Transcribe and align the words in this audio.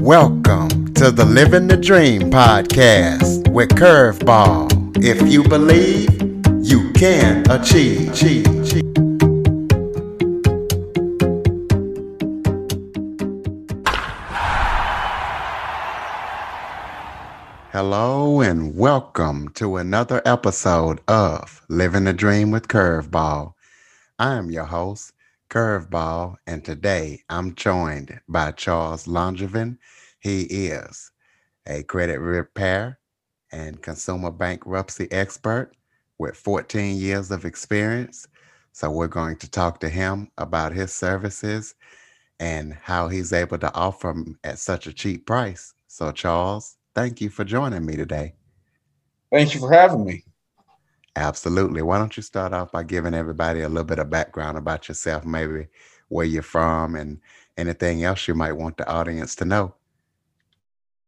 Welcome 0.00 0.92
to 0.94 1.10
the 1.10 1.24
Living 1.24 1.66
the 1.68 1.76
Dream 1.76 2.22
podcast 2.30 3.48
with 3.52 3.70
Curveball. 3.70 4.96
If 5.04 5.30
you 5.30 5.42
believe, 5.42 6.10
you 6.64 6.92
can 6.92 7.48
achieve. 7.50 8.12
Hello 17.72 18.40
and 18.40 18.76
welcome 18.76 19.48
to 19.54 19.76
another 19.76 20.22
episode 20.24 21.00
of 21.08 21.62
Living 21.68 22.04
the 22.04 22.12
Dream 22.12 22.50
with 22.50 22.68
Curveball. 22.68 23.54
I 24.18 24.34
am 24.34 24.50
your 24.50 24.66
host, 24.66 25.12
Curveball, 25.52 26.36
and 26.46 26.64
today 26.64 27.20
I'm 27.28 27.54
joined 27.54 28.18
by 28.26 28.52
Charles 28.52 29.06
Langevin. 29.06 29.76
He 30.18 30.44
is 30.44 31.12
a 31.66 31.82
credit 31.82 32.20
repair 32.20 32.98
and 33.52 33.82
consumer 33.82 34.30
bankruptcy 34.30 35.12
expert 35.12 35.72
with 36.18 36.38
14 36.38 36.96
years 36.96 37.30
of 37.30 37.44
experience. 37.44 38.26
So, 38.72 38.90
we're 38.90 39.08
going 39.08 39.36
to 39.36 39.50
talk 39.50 39.78
to 39.80 39.90
him 39.90 40.30
about 40.38 40.72
his 40.72 40.90
services 40.90 41.74
and 42.40 42.72
how 42.72 43.08
he's 43.08 43.34
able 43.34 43.58
to 43.58 43.74
offer 43.74 44.08
them 44.08 44.38
at 44.44 44.58
such 44.58 44.86
a 44.86 44.92
cheap 44.94 45.26
price. 45.26 45.74
So, 45.86 46.12
Charles, 46.12 46.78
thank 46.94 47.20
you 47.20 47.28
for 47.28 47.44
joining 47.44 47.84
me 47.84 47.96
today. 47.96 48.32
Thank 49.30 49.52
you 49.52 49.60
for 49.60 49.70
having 49.70 50.06
me. 50.06 50.24
Absolutely. 51.16 51.82
Why 51.82 51.98
don't 51.98 52.16
you 52.16 52.22
start 52.22 52.52
off 52.52 52.72
by 52.72 52.84
giving 52.84 53.14
everybody 53.14 53.60
a 53.60 53.68
little 53.68 53.84
bit 53.84 53.98
of 53.98 54.08
background 54.08 54.56
about 54.56 54.88
yourself, 54.88 55.24
maybe 55.24 55.68
where 56.08 56.24
you're 56.24 56.42
from 56.42 56.94
and 56.94 57.20
anything 57.56 58.04
else 58.04 58.26
you 58.26 58.34
might 58.34 58.52
want 58.52 58.78
the 58.78 58.88
audience 58.88 59.34
to 59.36 59.44
know? 59.44 59.74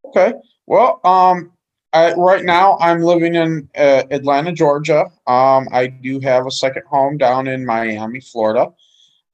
Okay. 0.04 0.34
Well, 0.66 1.00
um, 1.04 1.52
I, 1.92 2.12
right 2.14 2.44
now 2.44 2.76
I'm 2.80 3.00
living 3.00 3.34
in 3.34 3.68
uh, 3.76 4.02
Atlanta, 4.10 4.52
Georgia. 4.52 5.06
Um, 5.26 5.68
I 5.72 5.86
do 5.86 6.20
have 6.20 6.46
a 6.46 6.50
second 6.50 6.82
home 6.86 7.16
down 7.16 7.46
in 7.46 7.64
Miami, 7.64 8.20
Florida. 8.20 8.72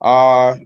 Uh, 0.00 0.56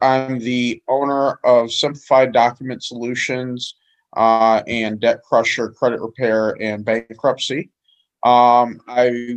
I'm 0.00 0.38
the 0.38 0.82
owner 0.88 1.38
of 1.44 1.72
Simplified 1.72 2.32
Document 2.32 2.82
Solutions 2.82 3.76
uh, 4.16 4.62
and 4.66 5.00
Debt 5.00 5.22
Crusher 5.22 5.70
Credit 5.70 6.00
Repair 6.00 6.56
and 6.60 6.84
Bankruptcy. 6.84 7.70
Um, 8.24 8.80
I 8.86 9.36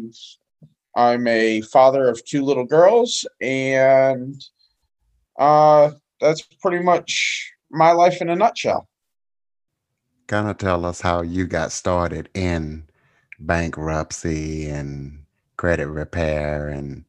I'm 0.95 1.27
a 1.27 1.61
father 1.61 2.07
of 2.07 2.23
two 2.23 2.43
little 2.43 2.65
girls, 2.65 3.25
and 3.41 4.41
uh, 5.37 5.91
that's 6.21 6.41
pretty 6.61 6.83
much 6.83 7.51
my 7.69 7.91
life 7.91 8.21
in 8.21 8.29
a 8.29 8.35
nutshell. 8.35 8.87
Kind 10.27 10.49
of 10.49 10.57
tell 10.57 10.85
us 10.85 11.01
how 11.01 11.21
you 11.21 11.45
got 11.45 11.71
started 11.71 12.29
in 12.33 12.83
bankruptcy 13.39 14.69
and 14.69 15.25
credit 15.57 15.87
repair, 15.87 16.69
and 16.69 17.03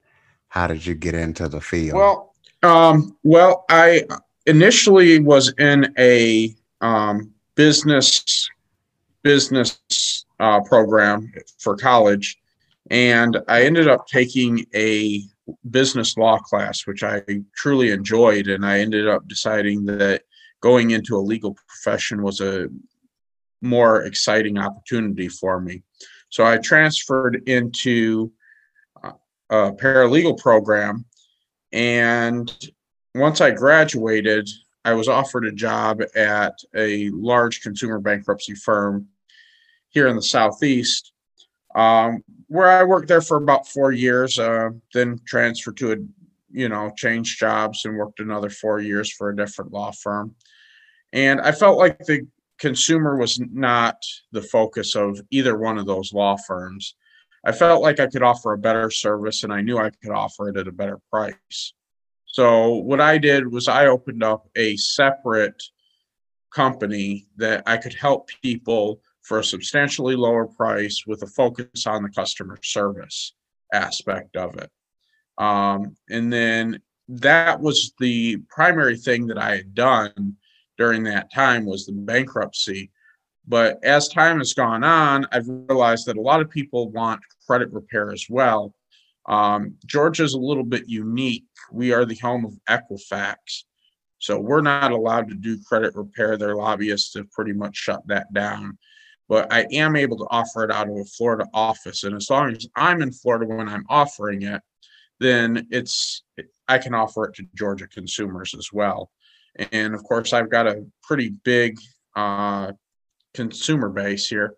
how 0.48 0.66
did 0.66 0.84
you 0.84 0.94
get 0.94 1.14
into 1.14 1.48
the 1.48 1.61
field? 1.61 1.96
Well, 1.96 2.34
um, 2.62 3.16
well, 3.22 3.64
I 3.70 4.02
initially 4.46 5.20
was 5.20 5.52
in 5.58 5.94
a 5.98 6.55
um, 6.80 7.33
business 7.55 8.48
business 9.22 10.25
uh, 10.41 10.61
program 10.61 11.33
for 11.59 11.77
college, 11.77 12.39
and 12.91 13.39
I 13.48 13.62
ended 13.62 13.89
up 13.89 14.06
taking 14.06 14.65
a 14.75 15.23
business 15.70 16.17
law 16.17 16.39
class, 16.39 16.87
which 16.87 17.03
I 17.03 17.23
truly 17.55 17.91
enjoyed, 17.91 18.48
and 18.48 18.64
I 18.64 18.81
ended 18.81 19.09
up 19.09 19.27
deciding 19.29 19.84
that 19.87 20.23
going 20.61 20.91
into 20.91 21.17
a 21.17 21.19
legal 21.19 21.55
profession 21.55 22.23
was 22.23 22.41
a 22.41 22.69
more 23.62 24.03
exciting 24.03 24.59
opportunity 24.59 25.29
for 25.29 25.61
me. 25.61 25.83
So 26.29 26.45
I 26.45 26.59
transferred 26.59 27.42
into 27.47 28.33
uh, 29.03 29.12
a 29.51 29.73
paralegal 29.73 30.39
program, 30.39 31.05
and 31.73 32.52
once 33.14 33.41
I 33.41 33.51
graduated, 33.52 34.48
I 34.85 34.92
was 34.92 35.08
offered 35.08 35.46
a 35.46 35.52
job 35.52 36.01
at 36.14 36.55
a 36.75 37.11
large 37.11 37.63
consumer 37.63 37.98
bankruptcy 37.98 38.55
firm 38.55 39.08
here 39.96 40.08
in 40.08 40.17
the 40.17 40.20
southeast, 40.20 41.12
um, 41.74 42.23
where 42.48 42.68
I 42.68 42.84
worked 42.84 43.08
there 43.08 43.23
for 43.23 43.39
about 43.39 43.67
four 43.67 43.92
years. 43.92 44.39
Uh, 44.39 44.68
then 44.92 45.18
transferred 45.27 45.79
to 45.79 45.92
a, 45.92 45.96
you 46.52 46.68
know, 46.68 46.92
changed 46.98 47.39
jobs 47.39 47.86
and 47.86 47.96
worked 47.96 48.20
another 48.20 48.51
four 48.51 48.79
years 48.79 49.11
for 49.11 49.30
a 49.30 49.36
different 49.36 49.73
law 49.73 49.90
firm. 49.92 50.34
And 51.14 51.40
I 51.40 51.52
felt 51.52 51.79
like 51.79 51.98
the 52.01 52.27
consumer 52.58 53.17
was 53.17 53.40
not 53.40 53.96
the 54.33 54.42
focus 54.42 54.96
of 54.96 55.18
either 55.30 55.57
one 55.57 55.79
of 55.79 55.86
those 55.86 56.13
law 56.13 56.36
firms. 56.46 56.95
I 57.42 57.52
felt 57.52 57.80
like 57.80 57.98
I 57.98 58.08
could 58.08 58.23
offer 58.23 58.52
a 58.52 58.58
better 58.58 58.90
service 58.90 59.45
and 59.45 59.52
I 59.52 59.63
knew 59.63 59.78
I 59.78 59.90
could 60.02 60.13
offer 60.13 60.51
it 60.51 60.58
at 60.58 60.68
a 60.68 60.73
better 60.73 60.98
price. 61.11 61.73
So, 62.27 62.74
what 62.74 63.01
I 63.01 63.17
did 63.17 63.51
was 63.51 63.67
I 63.67 63.86
opened 63.86 64.23
up 64.23 64.46
a 64.57 64.77
separate 64.77 65.63
company 66.55 67.28
that 67.39 67.63
I 67.67 67.78
could 67.78 67.95
help 67.95 68.28
people 68.42 69.01
for 69.27 69.41
a 69.41 69.45
substantially 69.45 70.14
lower 70.14 70.47
price 70.47 71.03
with 71.05 71.20
a 71.23 71.27
focus 71.27 71.87
on 71.87 72.05
the 72.05 72.09
customer 72.09 72.57
service 72.63 73.35
aspect 73.73 74.37
of 74.37 74.57
it. 74.57 74.70
Um, 75.37 75.97
and 76.09 76.33
then 76.33 76.81
that 77.09 77.61
was 77.61 77.92
the 77.98 78.37
primary 78.48 78.97
thing 78.97 79.27
that 79.27 79.39
I 79.39 79.57
had 79.57 79.75
done 79.75 80.37
during 80.79 81.03
that 81.05 81.33
time 81.35 81.67
was 81.67 81.87
the 81.87 81.92
bankruptcy. 81.92 82.92
But 83.48 83.83
as 83.83 84.09
time 84.09 84.39
has 84.39 84.55
gone 84.55 84.85
on, 84.85 85.27
I've 85.33 85.48
realized 85.48 86.07
that 86.07 86.17
a 86.17 86.20
lot 86.20 86.41
of 86.41 86.48
people 86.48 86.91
want 86.91 87.20
credit 87.47 87.73
repair 87.73 88.13
as 88.13 88.27
well. 88.31 88.75
Um, 89.29 89.75
Georgia 89.87 90.23
is 90.23 90.35
a 90.35 90.39
little 90.39 90.64
bit 90.64 90.89
unique. 90.89 91.47
We 91.73 91.93
are 91.93 92.05
the 92.05 92.17
home 92.17 92.45
of 92.45 92.58
Equifax. 92.69 93.64
So 94.19 94.39
we're 94.39 94.63
not 94.63 94.93
allowed 94.93 95.29
to 95.31 95.35
do 95.35 95.61
credit 95.63 95.97
repair. 95.97 96.37
Their 96.37 96.55
lobbyists 96.55 97.14
have 97.17 97.31
pretty 97.33 97.53
much 97.53 97.77
shut 97.77 98.07
that 98.07 98.33
down 98.33 98.79
but 99.29 99.53
I 99.53 99.67
am 99.73 99.97
able 99.97 100.17
to 100.19 100.27
offer 100.31 100.64
it 100.64 100.70
out 100.70 100.89
of 100.89 100.97
a 100.97 101.05
Florida 101.05 101.47
office. 101.53 102.05
And 102.05 102.14
as 102.14 102.31
long 102.31 102.53
as 102.53 102.67
I'm 102.77 103.03
in 103.03 103.13
Florida 103.13 103.47
when 103.47 103.69
I'm 103.69 103.85
offering 103.89 104.42
it, 104.42 104.63
then 105.19 105.67
it's 105.70 106.23
I 106.69 106.79
can 106.79 106.95
offer 106.95 107.25
it 107.27 107.35
to 107.37 107.47
Georgia 107.55 107.89
consumers 107.89 108.55
as 108.57 108.73
well. 108.73 109.11
And 109.73 109.95
of 109.95 110.03
course, 110.05 110.33
I've 110.33 110.51
got 110.51 110.67
a 110.67 110.85
pretty 111.03 111.31
big 111.45 111.79
uh, 112.14 112.73
consumer 113.35 113.89
base 113.89 114.27
here 114.27 114.55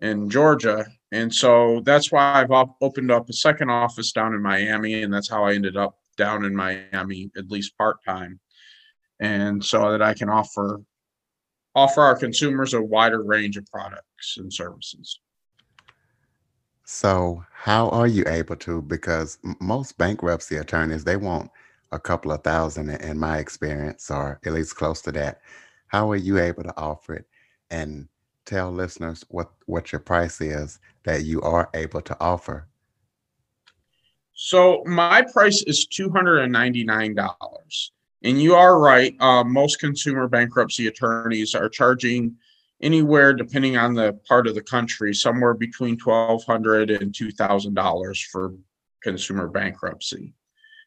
in 0.00 0.30
Georgia, 0.30 0.86
and 1.12 1.34
so 1.34 1.82
that's 1.84 2.10
why 2.10 2.40
I've 2.40 2.50
op- 2.50 2.76
opened 2.80 3.10
up 3.10 3.28
a 3.28 3.34
second 3.34 3.68
office 3.70 4.12
down 4.12 4.32
in 4.34 4.42
Miami, 4.42 5.02
and 5.02 5.12
that's 5.12 5.28
how 5.28 5.44
I 5.44 5.54
ended 5.54 5.76
up 5.76 5.98
down 6.16 6.44
in 6.44 6.56
Miami 6.56 7.30
at 7.36 7.50
least 7.50 7.76
part 7.76 7.98
time, 8.06 8.40
and 9.20 9.62
so 9.62 9.90
that 9.90 10.00
I 10.00 10.14
can 10.14 10.30
offer 10.30 10.80
offer 11.74 12.02
our 12.02 12.16
consumers 12.16 12.74
a 12.74 12.82
wider 12.82 13.22
range 13.22 13.56
of 13.56 13.66
products 13.66 14.36
and 14.38 14.52
services. 14.52 15.18
So, 16.84 17.44
how 17.52 17.88
are 17.90 18.08
you 18.08 18.24
able 18.26 18.56
to? 18.56 18.82
Because 18.82 19.38
most 19.60 19.96
bankruptcy 19.96 20.56
attorneys 20.56 21.04
they 21.04 21.16
want 21.16 21.50
a 21.92 22.00
couple 22.00 22.32
of 22.32 22.42
thousand, 22.42 22.90
in 22.90 23.18
my 23.18 23.38
experience, 23.38 24.10
or 24.10 24.40
at 24.44 24.52
least 24.52 24.76
close 24.76 25.00
to 25.02 25.12
that. 25.12 25.40
How 25.86 26.10
are 26.10 26.16
you 26.16 26.38
able 26.38 26.64
to 26.64 26.76
offer 26.76 27.14
it 27.14 27.26
and 27.70 28.08
tell 28.44 28.72
listeners 28.72 29.24
what 29.28 29.50
what 29.66 29.92
your 29.92 30.00
price 30.00 30.40
is 30.40 30.80
that 31.04 31.24
you 31.24 31.40
are 31.42 31.70
able 31.74 32.00
to 32.02 32.16
offer? 32.20 32.66
So, 34.34 34.82
my 34.84 35.22
price 35.22 35.62
is 35.62 35.86
two 35.86 36.10
hundred 36.10 36.40
and 38.22 38.40
you 38.40 38.54
are 38.54 38.78
right. 38.78 39.14
Uh, 39.20 39.44
most 39.44 39.80
consumer 39.80 40.28
bankruptcy 40.28 40.86
attorneys 40.86 41.54
are 41.54 41.68
charging 41.68 42.36
anywhere, 42.82 43.32
depending 43.32 43.76
on 43.76 43.94
the 43.94 44.18
part 44.26 44.46
of 44.46 44.54
the 44.54 44.62
country, 44.62 45.14
somewhere 45.14 45.54
between 45.54 45.98
$1,200 45.98 47.00
and 47.00 47.12
$2,000 47.12 48.24
for 48.30 48.54
consumer 49.02 49.48
bankruptcy. 49.48 50.34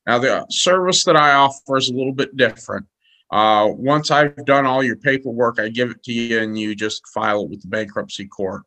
Now, 0.06 0.20
the 0.20 0.46
service 0.50 1.04
that 1.06 1.16
I 1.16 1.34
offer 1.34 1.78
is 1.78 1.90
a 1.90 1.94
little 1.94 2.14
bit 2.14 2.36
different. 2.36 2.86
Uh, 3.32 3.68
once 3.70 4.12
I've 4.12 4.46
done 4.46 4.66
all 4.66 4.84
your 4.84 4.98
paperwork, 4.98 5.60
I 5.60 5.70
give 5.70 5.90
it 5.90 6.04
to 6.04 6.14
you 6.14 6.40
and 6.40 6.58
you 6.58 6.76
just 6.76 7.08
file 7.08 7.44
it 7.44 7.50
with 7.50 7.62
the 7.62 7.68
bankruptcy 7.68 8.28
court. 8.28 8.64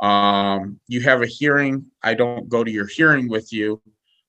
Um, 0.00 0.80
you 0.86 1.02
have 1.02 1.22
a 1.22 1.26
hearing. 1.26 1.86
I 2.02 2.14
don't 2.14 2.48
go 2.48 2.64
to 2.64 2.70
your 2.70 2.86
hearing 2.86 3.28
with 3.28 3.52
you, 3.52 3.82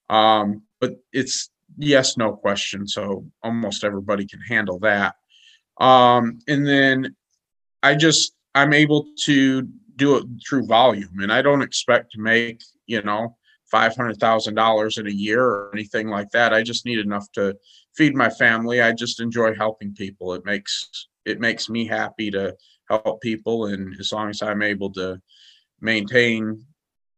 um, 0.09 0.63
but 0.81 0.95
it's 1.13 1.49
yes, 1.79 2.17
no 2.17 2.33
question. 2.33 2.87
So 2.87 3.25
almost 3.41 3.83
everybody 3.83 4.27
can 4.27 4.41
handle 4.41 4.79
that. 4.79 5.15
Um, 5.79 6.39
and 6.47 6.67
then 6.67 7.15
I 7.81 7.95
just 7.95 8.33
I'm 8.53 8.73
able 8.73 9.07
to 9.23 9.67
do 9.95 10.17
it 10.17 10.25
through 10.47 10.65
volume, 10.67 11.19
and 11.19 11.31
I 11.31 11.41
don't 11.41 11.61
expect 11.61 12.11
to 12.11 12.19
make 12.19 12.61
you 12.85 13.01
know 13.01 13.37
five 13.71 13.95
hundred 13.95 14.17
thousand 14.17 14.55
dollars 14.55 14.97
in 14.97 15.07
a 15.07 15.11
year 15.11 15.43
or 15.43 15.71
anything 15.73 16.09
like 16.09 16.29
that. 16.31 16.53
I 16.53 16.61
just 16.63 16.85
need 16.85 16.99
enough 16.99 17.31
to 17.33 17.55
feed 17.95 18.15
my 18.15 18.29
family. 18.29 18.81
I 18.81 18.91
just 18.91 19.21
enjoy 19.21 19.55
helping 19.55 19.93
people. 19.93 20.33
It 20.33 20.45
makes 20.45 21.07
it 21.25 21.39
makes 21.39 21.69
me 21.69 21.85
happy 21.85 22.29
to 22.31 22.55
help 22.89 23.21
people, 23.21 23.67
and 23.67 23.95
as 23.99 24.11
long 24.11 24.29
as 24.29 24.41
I'm 24.41 24.61
able 24.61 24.91
to 24.93 25.21
maintain 25.79 26.65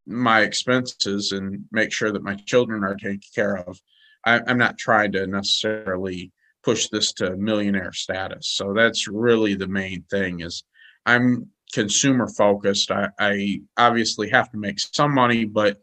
my 0.05 0.41
expenses 0.41 1.31
and 1.31 1.63
make 1.71 1.91
sure 1.91 2.11
that 2.11 2.23
my 2.23 2.35
children 2.35 2.83
are 2.83 2.95
taken 2.95 3.21
care 3.33 3.57
of, 3.57 3.79
I, 4.25 4.41
I'm 4.47 4.57
not 4.57 4.77
trying 4.77 5.11
to 5.13 5.27
necessarily 5.27 6.31
push 6.63 6.89
this 6.89 7.13
to 7.13 7.35
millionaire 7.37 7.93
status. 7.93 8.47
So 8.49 8.73
that's 8.73 9.07
really 9.07 9.55
the 9.55 9.67
main 9.67 10.03
thing 10.09 10.41
is 10.41 10.63
I'm 11.05 11.49
consumer 11.73 12.27
focused. 12.27 12.91
I, 12.91 13.09
I 13.19 13.61
obviously 13.77 14.29
have 14.29 14.51
to 14.51 14.57
make 14.57 14.79
some 14.79 15.13
money, 15.13 15.45
but 15.45 15.81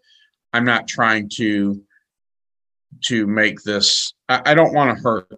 I'm 0.53 0.65
not 0.65 0.89
trying 0.89 1.29
to 1.37 1.83
to 3.05 3.27
make 3.27 3.63
this 3.63 4.15
I, 4.29 4.41
I 4.47 4.55
don't 4.55 4.73
want 4.73 4.97
to 4.97 5.03
hurt 5.03 5.29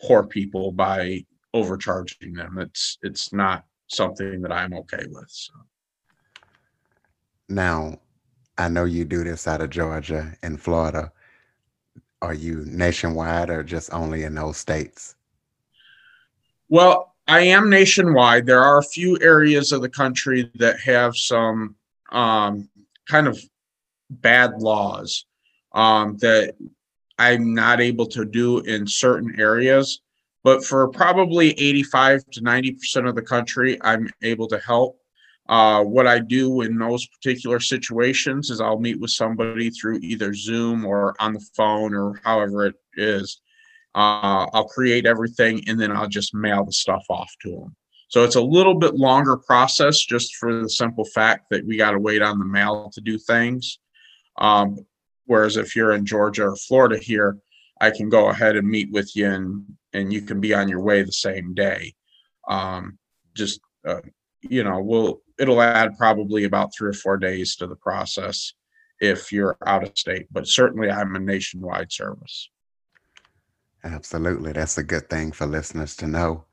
poor 0.00 0.24
people 0.24 0.72
by 0.72 1.24
overcharging 1.54 2.34
them. 2.34 2.58
It's 2.58 2.98
it's 3.02 3.32
not 3.32 3.64
something 3.88 4.42
that 4.42 4.52
I'm 4.52 4.74
okay 4.74 5.04
with. 5.08 5.28
So. 5.28 5.52
Now, 7.48 7.98
I 8.56 8.68
know 8.68 8.84
you 8.84 9.04
do 9.04 9.24
this 9.24 9.48
out 9.48 9.60
of 9.60 9.70
Georgia 9.70 10.36
and 10.42 10.60
Florida. 10.60 11.12
Are 12.22 12.34
you 12.34 12.64
nationwide 12.66 13.50
or 13.50 13.62
just 13.62 13.92
only 13.92 14.24
in 14.24 14.34
those 14.34 14.56
states? 14.56 15.14
Well, 16.68 17.14
I 17.26 17.40
am 17.42 17.70
nationwide. 17.70 18.46
There 18.46 18.62
are 18.62 18.78
a 18.78 18.82
few 18.82 19.18
areas 19.20 19.72
of 19.72 19.82
the 19.82 19.88
country 19.88 20.50
that 20.56 20.80
have 20.80 21.16
some 21.16 21.76
um, 22.12 22.68
kind 23.08 23.26
of 23.26 23.38
bad 24.10 24.60
laws 24.60 25.24
um, 25.72 26.16
that 26.18 26.54
I'm 27.18 27.54
not 27.54 27.80
able 27.80 28.06
to 28.06 28.24
do 28.24 28.58
in 28.60 28.86
certain 28.86 29.40
areas. 29.40 30.00
But 30.42 30.64
for 30.64 30.88
probably 30.88 31.50
85 31.50 32.24
to 32.32 32.40
90% 32.40 33.08
of 33.08 33.14
the 33.14 33.22
country, 33.22 33.78
I'm 33.82 34.10
able 34.22 34.48
to 34.48 34.58
help. 34.58 34.99
Uh, 35.50 35.82
what 35.82 36.06
I 36.06 36.20
do 36.20 36.62
in 36.62 36.78
those 36.78 37.06
particular 37.06 37.60
situations 37.60 38.48
is 38.50 38.60
I'll 38.60 38.78
meet 38.78 39.00
with 39.00 39.10
somebody 39.10 39.68
through 39.70 39.98
either 40.00 40.32
Zoom 40.32 40.86
or 40.86 41.14
on 41.20 41.34
the 41.34 41.44
phone 41.56 41.94
or 41.94 42.20
however 42.24 42.66
it 42.66 42.76
is. 42.94 43.42
Uh, 43.94 44.46
I'll 44.52 44.68
create 44.68 45.04
everything 45.04 45.64
and 45.68 45.78
then 45.78 45.90
I'll 45.90 46.08
just 46.08 46.34
mail 46.34 46.64
the 46.64 46.72
stuff 46.72 47.04
off 47.10 47.32
to 47.42 47.50
them. 47.50 47.76
So 48.08 48.24
it's 48.24 48.36
a 48.36 48.40
little 48.40 48.76
bit 48.76 48.94
longer 48.94 49.36
process 49.36 50.00
just 50.00 50.36
for 50.36 50.62
the 50.62 50.70
simple 50.70 51.04
fact 51.04 51.50
that 51.50 51.66
we 51.66 51.76
got 51.76 51.92
to 51.92 51.98
wait 51.98 52.22
on 52.22 52.38
the 52.38 52.44
mail 52.44 52.90
to 52.94 53.00
do 53.00 53.18
things. 53.18 53.78
Um, 54.38 54.78
Whereas 55.30 55.56
if 55.56 55.76
you're 55.76 55.92
in 55.92 56.04
Georgia 56.04 56.48
or 56.48 56.56
Florida 56.56 56.98
here, 56.98 57.38
I 57.80 57.92
can 57.92 58.08
go 58.08 58.30
ahead 58.30 58.56
and 58.56 58.66
meet 58.66 58.90
with 58.90 59.14
you 59.14 59.30
and 59.30 59.64
and 59.92 60.12
you 60.12 60.22
can 60.22 60.40
be 60.40 60.52
on 60.52 60.68
your 60.68 60.80
way 60.80 61.04
the 61.04 61.12
same 61.12 61.54
day. 61.54 61.94
Um, 62.48 62.98
just 63.36 63.60
uh, 63.86 64.00
you 64.42 64.64
know, 64.64 64.80
we'll 64.80 65.22
it'll 65.38 65.62
add 65.62 65.96
probably 65.98 66.44
about 66.44 66.74
three 66.74 66.90
or 66.90 66.94
four 66.94 67.16
days 67.16 67.56
to 67.56 67.66
the 67.66 67.76
process 67.76 68.52
if 69.00 69.32
you're 69.32 69.56
out 69.66 69.82
of 69.82 69.96
state. 69.96 70.26
But 70.30 70.46
certainly, 70.46 70.90
I'm 70.90 71.16
a 71.16 71.20
nationwide 71.20 71.92
service. 71.92 72.50
Absolutely, 73.84 74.52
that's 74.52 74.78
a 74.78 74.82
good 74.82 75.08
thing 75.08 75.32
for 75.32 75.46
listeners 75.46 75.96
to 75.96 76.06
know. 76.06 76.44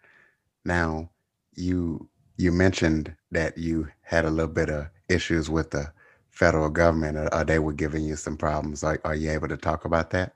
Now, 0.63 1.09
you 1.55 2.09
you 2.37 2.51
mentioned 2.51 3.15
that 3.31 3.57
you 3.57 3.87
had 4.01 4.25
a 4.25 4.29
little 4.29 4.51
bit 4.51 4.69
of 4.69 4.87
issues 5.09 5.49
with 5.49 5.71
the 5.71 5.91
federal 6.29 6.69
government 6.69 7.17
or, 7.17 7.33
or 7.33 7.43
they 7.43 7.59
were 7.59 7.73
giving 7.73 8.03
you 8.03 8.15
some 8.15 8.37
problems. 8.37 8.83
Are, 8.83 8.99
are 9.03 9.15
you 9.15 9.31
able 9.31 9.47
to 9.47 9.57
talk 9.57 9.85
about 9.85 10.11
that? 10.11 10.33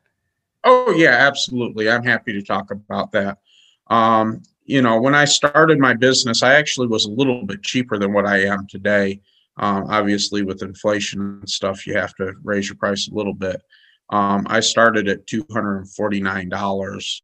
Oh, 0.63 0.94
yeah, 0.95 1.12
absolutely. 1.12 1.89
I'm 1.89 2.04
happy 2.04 2.33
to 2.33 2.42
talk 2.42 2.71
about 2.71 3.12
that. 3.12 3.38
Um, 3.91 4.41
you 4.63 4.81
know, 4.81 4.99
when 5.01 5.13
I 5.13 5.25
started 5.25 5.77
my 5.77 5.93
business, 5.93 6.41
I 6.43 6.53
actually 6.53 6.88
was 6.88 7.05
a 7.05 7.11
little 7.11 7.45
bit 7.45 7.61
cheaper 7.61 7.97
than 7.99 8.13
what 8.13 8.25
I 8.25 8.45
am 8.45 8.65
today. 8.67 9.19
Um, 9.57 9.88
obviously, 9.89 10.43
with 10.43 10.63
inflation 10.63 11.19
and 11.19 11.49
stuff, 11.49 11.85
you 11.85 11.95
have 11.95 12.15
to 12.15 12.33
raise 12.43 12.69
your 12.69 12.77
price 12.77 13.09
a 13.09 13.13
little 13.13 13.33
bit. 13.33 13.61
Um, 14.09 14.47
I 14.49 14.61
started 14.61 15.09
at 15.09 15.27
$249 15.27 17.21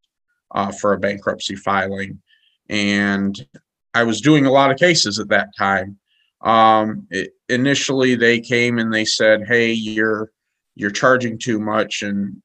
uh, 0.51 0.71
for 0.73 0.93
a 0.93 0.99
bankruptcy 0.99 1.55
filing. 1.55 2.21
And 2.69 3.47
I 3.93 4.03
was 4.03 4.19
doing 4.19 4.45
a 4.45 4.51
lot 4.51 4.71
of 4.71 4.77
cases 4.77 5.19
at 5.19 5.29
that 5.29 5.55
time. 5.57 5.97
Um, 6.41 7.07
it, 7.09 7.31
initially, 7.49 8.15
they 8.15 8.41
came 8.41 8.77
and 8.77 8.93
they 8.93 9.05
said, 9.05 9.47
"Hey, 9.47 9.71
you're 9.71 10.31
you're 10.75 10.91
charging 10.91 11.39
too 11.39 11.59
much," 11.59 12.03
and 12.03 12.41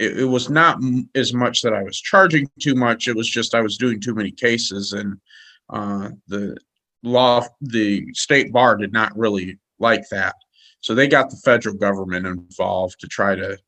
it, 0.00 0.20
it 0.20 0.24
was 0.24 0.48
not 0.48 0.76
m- 0.76 1.08
as 1.14 1.32
much 1.32 1.60
that 1.62 1.74
I 1.74 1.82
was 1.82 2.00
charging 2.00 2.48
too 2.60 2.74
much. 2.74 3.06
It 3.06 3.14
was 3.14 3.28
just 3.28 3.54
I 3.54 3.60
was 3.60 3.76
doing 3.76 4.00
too 4.00 4.14
many 4.14 4.30
cases, 4.30 4.92
and 4.92 5.20
uh, 5.68 6.10
the 6.26 6.56
law, 7.02 7.46
the 7.60 8.06
state 8.14 8.52
bar 8.52 8.76
did 8.76 8.92
not 8.92 9.16
really 9.16 9.58
like 9.78 10.08
that. 10.10 10.34
So 10.80 10.94
they 10.94 11.06
got 11.06 11.30
the 11.30 11.36
federal 11.36 11.76
government 11.76 12.26
involved 12.26 12.98
to 13.00 13.06
try 13.06 13.34
to 13.34 13.58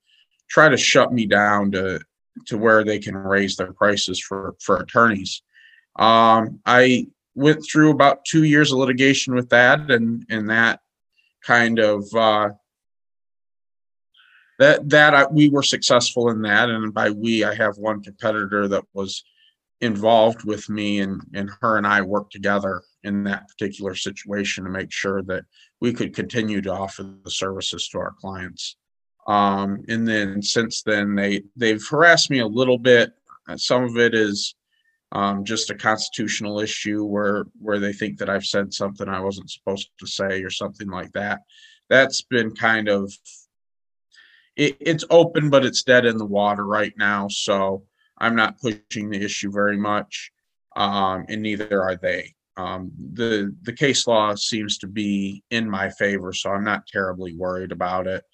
try 0.48 0.68
to 0.68 0.76
shut 0.76 1.12
me 1.12 1.26
down 1.26 1.70
to 1.72 2.00
to 2.46 2.56
where 2.56 2.82
they 2.82 2.98
can 2.98 3.14
raise 3.14 3.56
their 3.56 3.74
prices 3.74 4.18
for 4.18 4.54
for 4.60 4.78
attorneys. 4.78 5.42
Um, 5.96 6.60
I 6.64 7.08
went 7.34 7.64
through 7.64 7.90
about 7.90 8.24
two 8.24 8.44
years 8.44 8.72
of 8.72 8.78
litigation 8.78 9.34
with 9.34 9.50
that, 9.50 9.90
and 9.90 10.24
and 10.30 10.48
that 10.48 10.80
kind 11.44 11.78
of 11.78 12.04
uh, 12.14 12.50
that 14.58 14.88
that 14.90 15.14
I, 15.14 15.26
we 15.26 15.48
were 15.48 15.62
successful 15.62 16.30
in 16.30 16.42
that, 16.42 16.68
and 16.68 16.92
by 16.92 17.10
we 17.10 17.44
I 17.44 17.54
have 17.54 17.78
one 17.78 18.02
competitor 18.02 18.68
that 18.68 18.84
was 18.92 19.24
involved 19.80 20.44
with 20.44 20.68
me, 20.68 21.00
and 21.00 21.20
and 21.34 21.50
her 21.60 21.76
and 21.78 21.86
I 21.86 22.02
worked 22.02 22.32
together 22.32 22.82
in 23.04 23.24
that 23.24 23.48
particular 23.48 23.94
situation 23.94 24.64
to 24.64 24.70
make 24.70 24.92
sure 24.92 25.22
that 25.22 25.44
we 25.80 25.92
could 25.92 26.14
continue 26.14 26.60
to 26.62 26.72
offer 26.72 27.02
the 27.24 27.30
services 27.30 27.88
to 27.88 27.98
our 27.98 28.14
clients. 28.20 28.76
Um, 29.26 29.84
and 29.88 30.06
then 30.06 30.42
since 30.42 30.82
then, 30.82 31.14
they 31.14 31.42
they've 31.56 31.84
harassed 31.88 32.30
me 32.30 32.40
a 32.40 32.46
little 32.46 32.78
bit. 32.78 33.12
Some 33.56 33.84
of 33.84 33.98
it 33.98 34.14
is 34.14 34.54
um, 35.12 35.44
just 35.44 35.70
a 35.70 35.74
constitutional 35.74 36.60
issue 36.60 37.04
where 37.04 37.44
where 37.60 37.78
they 37.78 37.92
think 37.92 38.18
that 38.18 38.30
I've 38.30 38.46
said 38.46 38.72
something 38.72 39.08
I 39.08 39.20
wasn't 39.20 39.50
supposed 39.50 39.90
to 39.98 40.06
say 40.06 40.42
or 40.42 40.50
something 40.50 40.88
like 40.88 41.12
that. 41.12 41.40
That's 41.88 42.22
been 42.22 42.54
kind 42.54 42.88
of 42.88 43.12
it, 44.56 44.76
it's 44.80 45.04
open, 45.10 45.50
but 45.50 45.64
it's 45.64 45.82
dead 45.82 46.04
in 46.06 46.18
the 46.18 46.26
water 46.26 46.66
right 46.66 46.92
now. 46.96 47.28
So 47.28 47.84
I'm 48.18 48.36
not 48.36 48.60
pushing 48.60 49.10
the 49.10 49.22
issue 49.22 49.50
very 49.50 49.76
much, 49.76 50.30
um, 50.76 51.24
and 51.28 51.42
neither 51.42 51.82
are 51.82 51.96
they. 51.96 52.34
Um, 52.56 52.92
the 53.14 53.54
the 53.62 53.72
case 53.72 54.06
law 54.06 54.34
seems 54.34 54.78
to 54.78 54.86
be 54.86 55.42
in 55.50 55.68
my 55.68 55.88
favor, 55.90 56.32
so 56.32 56.50
I'm 56.50 56.64
not 56.64 56.86
terribly 56.86 57.34
worried 57.34 57.72
about 57.72 58.06
it. 58.06 58.24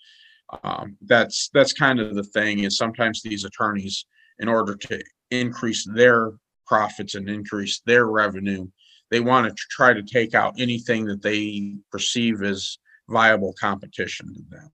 Um, 0.64 0.96
that's 1.02 1.50
that's 1.54 1.72
kind 1.72 2.00
of 2.00 2.14
the 2.14 2.24
thing 2.24 2.60
is 2.60 2.76
sometimes 2.76 3.22
these 3.22 3.44
attorneys, 3.44 4.06
in 4.40 4.48
order 4.48 4.74
to 4.74 5.02
increase 5.30 5.86
their 5.94 6.32
profits 6.66 7.14
and 7.14 7.28
increase 7.28 7.80
their 7.86 8.06
revenue. 8.06 8.66
They 9.10 9.20
want 9.20 9.48
to 9.48 9.64
try 9.70 9.94
to 9.94 10.02
take 10.02 10.34
out 10.34 10.60
anything 10.60 11.06
that 11.06 11.22
they 11.22 11.76
perceive 11.90 12.42
as 12.42 12.78
viable 13.08 13.54
competition 13.58 14.34
to 14.34 14.42
them. 14.50 14.70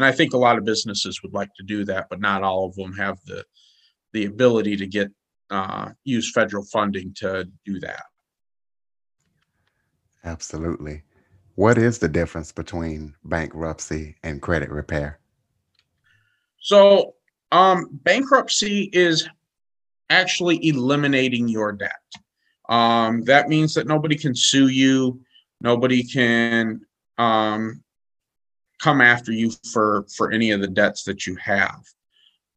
And 0.00 0.06
I 0.06 0.12
think 0.12 0.32
a 0.32 0.38
lot 0.38 0.56
of 0.56 0.64
businesses 0.64 1.22
would 1.22 1.34
like 1.34 1.52
to 1.58 1.62
do 1.62 1.84
that, 1.84 2.06
but 2.08 2.22
not 2.22 2.42
all 2.42 2.64
of 2.64 2.74
them 2.74 2.94
have 2.94 3.18
the 3.26 3.44
the 4.14 4.24
ability 4.24 4.74
to 4.78 4.86
get 4.86 5.10
uh, 5.50 5.90
use 6.04 6.32
federal 6.32 6.64
funding 6.64 7.12
to 7.18 7.46
do 7.66 7.78
that. 7.80 8.04
Absolutely. 10.24 11.02
What 11.54 11.76
is 11.76 11.98
the 11.98 12.08
difference 12.08 12.50
between 12.50 13.14
bankruptcy 13.24 14.16
and 14.22 14.40
credit 14.40 14.70
repair? 14.70 15.18
So, 16.62 17.16
um, 17.52 17.90
bankruptcy 17.92 18.88
is 18.94 19.28
actually 20.08 20.66
eliminating 20.66 21.46
your 21.46 21.72
debt. 21.72 22.00
Um, 22.70 23.22
that 23.24 23.50
means 23.50 23.74
that 23.74 23.86
nobody 23.86 24.16
can 24.16 24.34
sue 24.34 24.68
you, 24.68 25.20
nobody 25.60 26.02
can 26.02 26.80
um, 27.18 27.82
come 28.80 29.00
after 29.00 29.32
you 29.32 29.52
for 29.72 30.06
for 30.16 30.32
any 30.32 30.50
of 30.50 30.60
the 30.60 30.68
debts 30.68 31.04
that 31.04 31.26
you 31.26 31.36
have. 31.36 31.82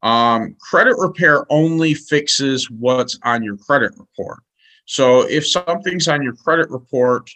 Um, 0.02 0.56
credit 0.60 0.96
repair 0.98 1.46
only 1.52 1.94
fixes 1.94 2.70
what's 2.70 3.18
on 3.24 3.44
your 3.44 3.58
credit 3.58 3.94
report. 3.98 4.40
So 4.86 5.22
if 5.22 5.48
something's 5.48 6.08
on 6.10 6.22
your 6.22 6.34
credit 6.34 6.70
report 6.70 7.30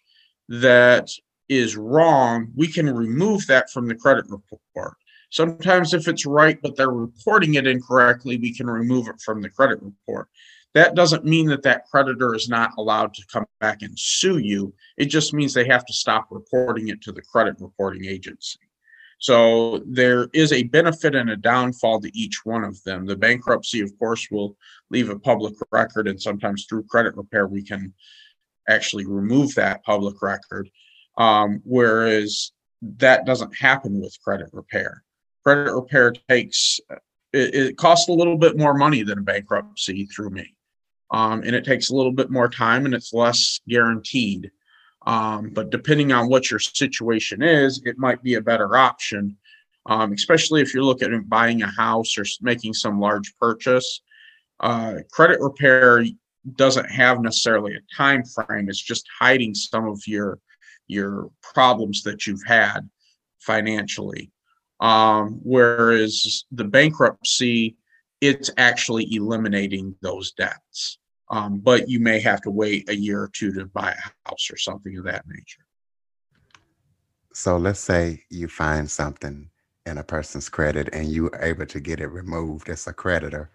that 0.49 1.09
is 1.47 1.77
wrong, 1.77 2.51
we 2.55 2.67
can 2.67 2.93
remove 2.93 3.47
that 3.47 3.69
from 3.69 3.87
the 3.87 3.95
credit 3.95 4.25
report. 4.29 4.97
Sometimes, 5.29 5.93
if 5.93 6.07
it's 6.07 6.25
right, 6.25 6.57
but 6.61 6.75
they're 6.75 6.89
reporting 6.89 7.55
it 7.55 7.67
incorrectly, 7.67 8.37
we 8.37 8.53
can 8.53 8.67
remove 8.67 9.07
it 9.07 9.21
from 9.21 9.41
the 9.41 9.49
credit 9.49 9.79
report. 9.81 10.27
That 10.73 10.95
doesn't 10.95 11.25
mean 11.25 11.47
that 11.47 11.63
that 11.63 11.85
creditor 11.89 12.35
is 12.35 12.49
not 12.49 12.71
allowed 12.77 13.13
to 13.15 13.25
come 13.31 13.45
back 13.59 13.81
and 13.81 13.97
sue 13.97 14.37
you. 14.37 14.73
It 14.97 15.05
just 15.05 15.33
means 15.33 15.53
they 15.53 15.67
have 15.67 15.85
to 15.85 15.93
stop 15.93 16.27
reporting 16.31 16.89
it 16.89 17.01
to 17.03 17.11
the 17.11 17.21
credit 17.21 17.55
reporting 17.59 18.05
agency. 18.05 18.59
So 19.19 19.81
there 19.85 20.29
is 20.33 20.53
a 20.53 20.63
benefit 20.63 21.15
and 21.15 21.29
a 21.29 21.37
downfall 21.37 22.01
to 22.01 22.17
each 22.17 22.41
one 22.45 22.63
of 22.63 22.81
them. 22.83 23.05
The 23.05 23.15
bankruptcy, 23.15 23.81
of 23.81 23.97
course, 23.97 24.27
will 24.29 24.55
leave 24.89 25.09
a 25.09 25.17
public 25.17 25.55
record, 25.71 26.07
and 26.07 26.21
sometimes 26.21 26.65
through 26.65 26.83
credit 26.83 27.15
repair, 27.15 27.47
we 27.47 27.63
can 27.63 27.93
actually 28.69 29.05
remove 29.05 29.55
that 29.55 29.83
public 29.83 30.21
record. 30.21 30.69
Um, 31.17 31.61
whereas 31.65 32.51
that 32.81 33.25
doesn't 33.25 33.55
happen 33.55 33.99
with 33.99 34.17
credit 34.23 34.49
repair. 34.53 35.03
Credit 35.43 35.73
repair 35.73 36.13
takes 36.29 36.79
it, 37.33 37.55
it, 37.55 37.77
costs 37.77 38.09
a 38.09 38.13
little 38.13 38.37
bit 38.37 38.57
more 38.57 38.73
money 38.73 39.03
than 39.03 39.19
a 39.19 39.23
bankruptcy 39.23 40.05
through 40.05 40.29
me, 40.29 40.53
um, 41.11 41.41
and 41.43 41.55
it 41.55 41.65
takes 41.65 41.89
a 41.89 41.95
little 41.95 42.11
bit 42.11 42.29
more 42.29 42.49
time, 42.49 42.85
and 42.85 42.93
it's 42.93 43.13
less 43.13 43.59
guaranteed. 43.67 44.51
Um, 45.07 45.51
but 45.53 45.69
depending 45.69 46.11
on 46.11 46.27
what 46.27 46.51
your 46.51 46.59
situation 46.59 47.41
is, 47.41 47.81
it 47.85 47.97
might 47.97 48.21
be 48.21 48.33
a 48.33 48.41
better 48.41 48.75
option, 48.75 49.37
um, 49.85 50.11
especially 50.11 50.61
if 50.61 50.73
you're 50.73 50.83
looking 50.83 51.13
at 51.13 51.29
buying 51.29 51.61
a 51.61 51.71
house 51.71 52.17
or 52.17 52.25
making 52.41 52.73
some 52.73 52.99
large 52.99 53.33
purchase. 53.37 54.01
Uh, 54.59 54.95
credit 55.09 55.39
repair 55.39 56.03
doesn't 56.55 56.91
have 56.91 57.21
necessarily 57.21 57.75
a 57.75 57.95
time 57.95 58.21
frame. 58.25 58.67
It's 58.67 58.81
just 58.81 59.05
hiding 59.17 59.55
some 59.55 59.87
of 59.87 60.05
your 60.05 60.39
your 60.87 61.31
problems 61.41 62.03
that 62.03 62.27
you've 62.27 62.45
had 62.45 62.89
financially. 63.39 64.29
Um, 64.81 65.39
whereas 65.41 66.45
the 66.51 66.65
bankruptcy, 66.65 67.77
it's 68.19 68.49
actually 68.57 69.07
eliminating 69.13 69.95
those 70.01 70.33
debts 70.33 70.99
um, 71.29 71.59
but 71.59 71.89
you 71.89 71.99
may 71.99 72.19
have 72.19 72.41
to 72.41 72.51
wait 72.51 72.89
a 72.89 72.95
year 72.95 73.21
or 73.21 73.29
two 73.29 73.51
to 73.53 73.65
buy 73.65 73.91
a 73.91 74.29
house 74.29 74.49
or 74.51 74.57
something 74.57 74.97
of 74.97 75.03
that 75.05 75.25
nature. 75.27 75.65
So 77.33 77.57
let's 77.57 77.79
say 77.79 78.23
you 78.29 78.47
find 78.47 78.89
something 78.89 79.49
in 79.85 79.97
a 79.97 80.03
person's 80.03 80.49
credit 80.49 80.89
and 80.91 81.07
you 81.07 81.27
are 81.27 81.43
able 81.43 81.65
to 81.67 81.79
get 81.79 81.99
it 81.99 82.07
removed 82.07 82.69
as 82.69 82.87
a 82.87 82.93
creditor. 82.93 83.51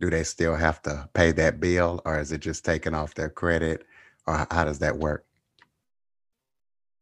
Do 0.00 0.10
they 0.10 0.24
still 0.24 0.56
have 0.56 0.82
to 0.82 1.08
pay 1.14 1.32
that 1.32 1.60
bill 1.60 2.02
or 2.04 2.18
is 2.18 2.32
it 2.32 2.40
just 2.40 2.64
taken 2.64 2.94
off 2.94 3.14
their 3.14 3.30
credit 3.30 3.86
or 4.26 4.46
how 4.50 4.64
does 4.64 4.78
that 4.80 4.96
work? 4.96 5.24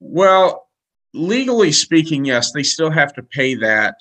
Well, 0.01 0.69
legally 1.15 1.73
speaking, 1.73 2.25
yes, 2.25 2.53
they 2.53 2.63
still 2.63 2.91
have 2.91 3.15
to 3.15 3.23
pay 3.23 3.55
that 3.57 3.97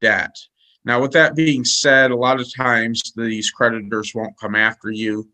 debt. 0.00 0.36
Now, 0.84 1.00
with 1.00 1.12
that 1.12 1.34
being 1.34 1.64
said, 1.64 2.10
a 2.10 2.16
lot 2.16 2.40
of 2.40 2.54
times 2.54 3.12
these 3.16 3.50
creditors 3.50 4.14
won't 4.14 4.38
come 4.38 4.54
after 4.54 4.90
you. 4.90 5.28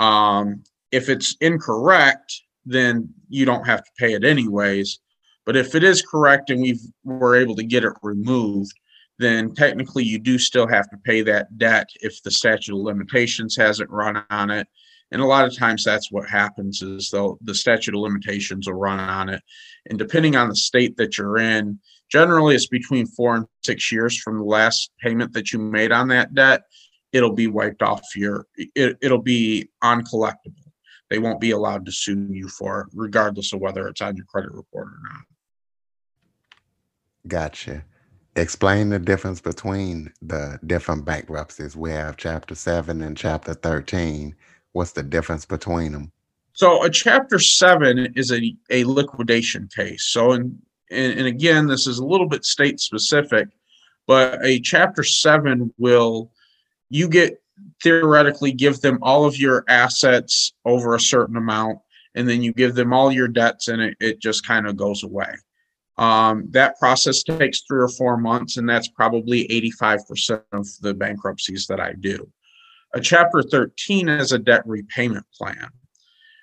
Um, 0.00 0.64
if 0.90 1.08
it's 1.08 1.36
incorrect, 1.40 2.40
then 2.64 3.10
you 3.28 3.44
don't 3.44 3.66
have 3.66 3.84
to 3.84 3.90
pay 3.98 4.14
it 4.14 4.24
anyways. 4.24 4.98
But 5.46 5.56
if 5.56 5.74
it 5.74 5.84
is 5.84 6.02
correct 6.02 6.50
and 6.50 6.62
we 6.62 6.80
were 7.04 7.36
able 7.36 7.54
to 7.56 7.62
get 7.62 7.84
it 7.84 7.92
removed, 8.02 8.72
then 9.18 9.54
technically 9.54 10.04
you 10.04 10.18
do 10.18 10.38
still 10.38 10.66
have 10.66 10.88
to 10.90 10.96
pay 11.04 11.22
that 11.22 11.58
debt 11.58 11.88
if 11.96 12.22
the 12.22 12.30
statute 12.30 12.74
of 12.74 12.80
limitations 12.80 13.54
hasn't 13.56 13.90
run 13.90 14.24
on 14.30 14.50
it. 14.50 14.66
And 15.12 15.20
a 15.20 15.26
lot 15.26 15.44
of 15.44 15.56
times 15.56 15.84
that's 15.84 16.10
what 16.10 16.28
happens 16.28 16.82
is 16.82 17.10
though 17.10 17.38
the 17.42 17.54
statute 17.54 17.94
of 17.94 18.00
limitations 18.00 18.66
will 18.66 18.74
run 18.74 19.00
on 19.00 19.28
it. 19.28 19.42
And 19.86 19.98
depending 19.98 20.36
on 20.36 20.48
the 20.48 20.56
state 20.56 20.96
that 20.96 21.18
you're 21.18 21.38
in, 21.38 21.78
generally 22.10 22.54
it's 22.54 22.68
between 22.68 23.06
four 23.06 23.36
and 23.36 23.46
six 23.64 23.92
years 23.92 24.18
from 24.18 24.38
the 24.38 24.44
last 24.44 24.90
payment 25.02 25.34
that 25.34 25.52
you 25.52 25.58
made 25.58 25.92
on 25.92 26.08
that 26.08 26.34
debt 26.34 26.62
it'll 27.12 27.32
be 27.32 27.46
wiped 27.46 27.82
off 27.82 28.02
your 28.14 28.46
it, 28.56 28.98
it'll 29.00 29.22
be 29.22 29.68
uncollectible. 29.82 30.54
They 31.08 31.18
won't 31.18 31.40
be 31.40 31.50
allowed 31.50 31.86
to 31.86 31.92
sue 31.92 32.28
you 32.30 32.48
for 32.48 32.82
it, 32.82 32.86
regardless 32.94 33.52
of 33.52 33.60
whether 33.60 33.88
it's 33.88 34.00
on 34.00 34.16
your 34.16 34.26
credit 34.26 34.52
report 34.52 34.88
or 34.88 34.98
not. 35.02 35.24
Gotcha. 37.26 37.84
Explain 38.36 38.90
the 38.90 38.98
difference 38.98 39.40
between 39.40 40.12
the 40.22 40.60
different 40.66 41.04
bankruptcies. 41.04 41.76
We 41.76 41.90
have 41.90 42.16
chapter 42.16 42.54
7 42.54 43.02
and 43.02 43.16
chapter 43.16 43.54
13 43.54 44.36
what's 44.72 44.92
the 44.92 45.02
difference 45.02 45.44
between 45.44 45.90
them 45.90 46.12
so 46.52 46.84
a 46.84 46.90
chapter 46.90 47.38
7 47.38 48.12
is 48.16 48.32
a, 48.32 48.54
a 48.70 48.84
liquidation 48.84 49.68
case. 49.74 50.04
So 50.04 50.32
in, 50.32 50.58
and, 50.90 51.18
and 51.18 51.26
again 51.26 51.66
this 51.66 51.86
is 51.86 51.98
a 51.98 52.04
little 52.04 52.28
bit 52.28 52.44
state 52.44 52.80
specific 52.80 53.48
but 54.06 54.44
a 54.44 54.60
chapter 54.60 55.02
7 55.02 55.72
will 55.78 56.32
you 56.90 57.08
get 57.08 57.40
theoretically 57.82 58.52
give 58.52 58.80
them 58.80 58.98
all 59.00 59.24
of 59.24 59.38
your 59.38 59.64
assets 59.68 60.52
over 60.64 60.94
a 60.94 61.00
certain 61.00 61.36
amount 61.36 61.78
and 62.14 62.28
then 62.28 62.42
you 62.42 62.52
give 62.52 62.74
them 62.74 62.92
all 62.92 63.12
your 63.12 63.28
debts 63.28 63.68
and 63.68 63.80
it, 63.80 63.96
it 64.00 64.20
just 64.20 64.46
kind 64.46 64.66
of 64.66 64.76
goes 64.76 65.04
away. 65.04 65.32
Um, 65.96 66.46
that 66.50 66.78
process 66.78 67.22
takes 67.22 67.62
three 67.62 67.82
or 67.82 67.88
four 67.88 68.16
months 68.16 68.56
and 68.56 68.68
that's 68.68 68.88
probably 68.88 69.46
85% 69.48 70.42
of 70.52 70.66
the 70.80 70.94
bankruptcies 70.94 71.66
that 71.66 71.80
i 71.80 71.92
do. 71.92 72.28
A 72.94 73.00
chapter 73.00 73.42
13 73.42 74.08
is 74.08 74.32
a 74.32 74.38
debt 74.38 74.62
repayment 74.66 75.26
plan. 75.36 75.68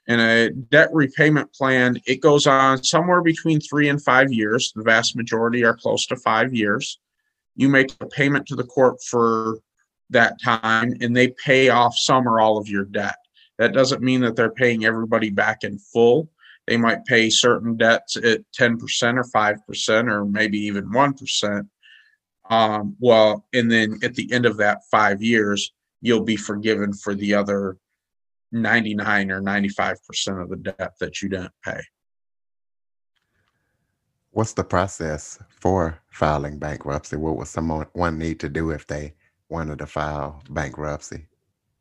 And 0.07 0.21
a 0.21 0.51
debt 0.51 0.89
repayment 0.93 1.51
plan 1.53 1.99
it 2.05 2.21
goes 2.21 2.47
on 2.47 2.81
somewhere 2.83 3.21
between 3.21 3.59
three 3.59 3.89
and 3.89 4.01
five 4.01 4.31
years. 4.31 4.71
The 4.73 4.83
vast 4.83 5.17
majority 5.17 5.65
are 5.65 5.75
close 5.75 6.05
to 6.07 6.15
five 6.15 6.53
years. 6.53 6.99
You 7.55 7.67
make 7.67 7.91
a 7.99 8.05
payment 8.05 8.45
to 8.47 8.55
the 8.55 8.63
court 8.63 9.03
for 9.03 9.57
that 10.09 10.41
time 10.41 10.93
and 11.01 11.15
they 11.15 11.29
pay 11.29 11.69
off 11.69 11.95
some 11.97 12.27
or 12.27 12.39
all 12.39 12.57
of 12.57 12.67
your 12.67 12.85
debt. 12.85 13.17
That 13.57 13.73
doesn't 13.73 14.03
mean 14.03 14.21
that 14.21 14.35
they're 14.35 14.51
paying 14.51 14.85
everybody 14.85 15.29
back 15.29 15.63
in 15.63 15.79
full. 15.79 16.29
They 16.67 16.77
might 16.77 17.05
pay 17.05 17.29
certain 17.29 17.77
debts 17.77 18.17
at 18.17 18.41
10% 18.57 18.79
or 19.17 19.23
5% 19.23 20.11
or 20.11 20.25
maybe 20.25 20.59
even 20.59 20.89
1%. 20.89 21.67
Um, 22.49 22.95
well, 22.99 23.45
and 23.53 23.71
then 23.71 23.99
at 24.03 24.15
the 24.15 24.31
end 24.31 24.45
of 24.45 24.57
that 24.57 24.81
five 24.91 25.21
years, 25.21 25.73
you'll 26.01 26.23
be 26.23 26.35
forgiven 26.35 26.93
for 26.93 27.15
the 27.15 27.33
other 27.33 27.77
99 28.51 29.31
or 29.31 29.41
95% 29.41 30.41
of 30.41 30.49
the 30.49 30.55
debt 30.57 30.93
that 30.99 31.21
you 31.21 31.29
didn't 31.29 31.51
pay. 31.63 31.81
What's 34.31 34.53
the 34.53 34.63
process 34.63 35.39
for 35.49 35.99
filing 36.11 36.59
bankruptcy? 36.59 37.15
What 37.15 37.37
would 37.37 37.47
someone 37.47 38.19
need 38.19 38.39
to 38.41 38.49
do 38.49 38.69
if 38.69 38.85
they 38.85 39.13
wanted 39.49 39.79
to 39.79 39.85
file 39.85 40.41
bankruptcy? 40.49 41.25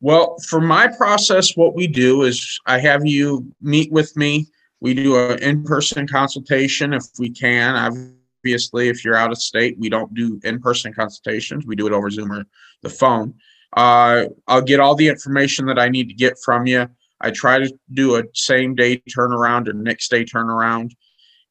Well, 0.00 0.36
for 0.48 0.60
my 0.60 0.88
process, 0.88 1.56
what 1.56 1.74
we 1.74 1.86
do 1.86 2.22
is 2.22 2.60
I 2.66 2.78
have 2.78 3.06
you 3.06 3.52
meet 3.62 3.90
with 3.90 4.16
me. 4.16 4.46
We 4.80 4.94
do 4.94 5.16
an 5.16 5.42
in 5.42 5.64
person 5.64 6.06
consultation 6.06 6.92
if 6.92 7.04
we 7.18 7.30
can. 7.30 7.74
Obviously, 7.74 8.88
if 8.88 9.04
you're 9.04 9.16
out 9.16 9.32
of 9.32 9.38
state, 9.38 9.78
we 9.78 9.88
don't 9.88 10.12
do 10.14 10.38
in 10.44 10.60
person 10.60 10.92
consultations, 10.92 11.66
we 11.66 11.76
do 11.76 11.86
it 11.86 11.92
over 11.92 12.10
Zoom 12.10 12.32
or 12.32 12.44
the 12.82 12.90
phone. 12.90 13.34
Uh, 13.76 14.26
I'll 14.46 14.62
get 14.62 14.80
all 14.80 14.94
the 14.94 15.08
information 15.08 15.66
that 15.66 15.78
I 15.78 15.88
need 15.88 16.08
to 16.08 16.14
get 16.14 16.38
from 16.44 16.66
you. 16.66 16.88
I 17.20 17.30
try 17.30 17.58
to 17.58 17.78
do 17.92 18.16
a 18.16 18.24
same 18.34 18.74
day 18.74 19.02
turnaround 19.08 19.68
or 19.68 19.72
next 19.72 20.10
day 20.10 20.24
turnaround, 20.24 20.92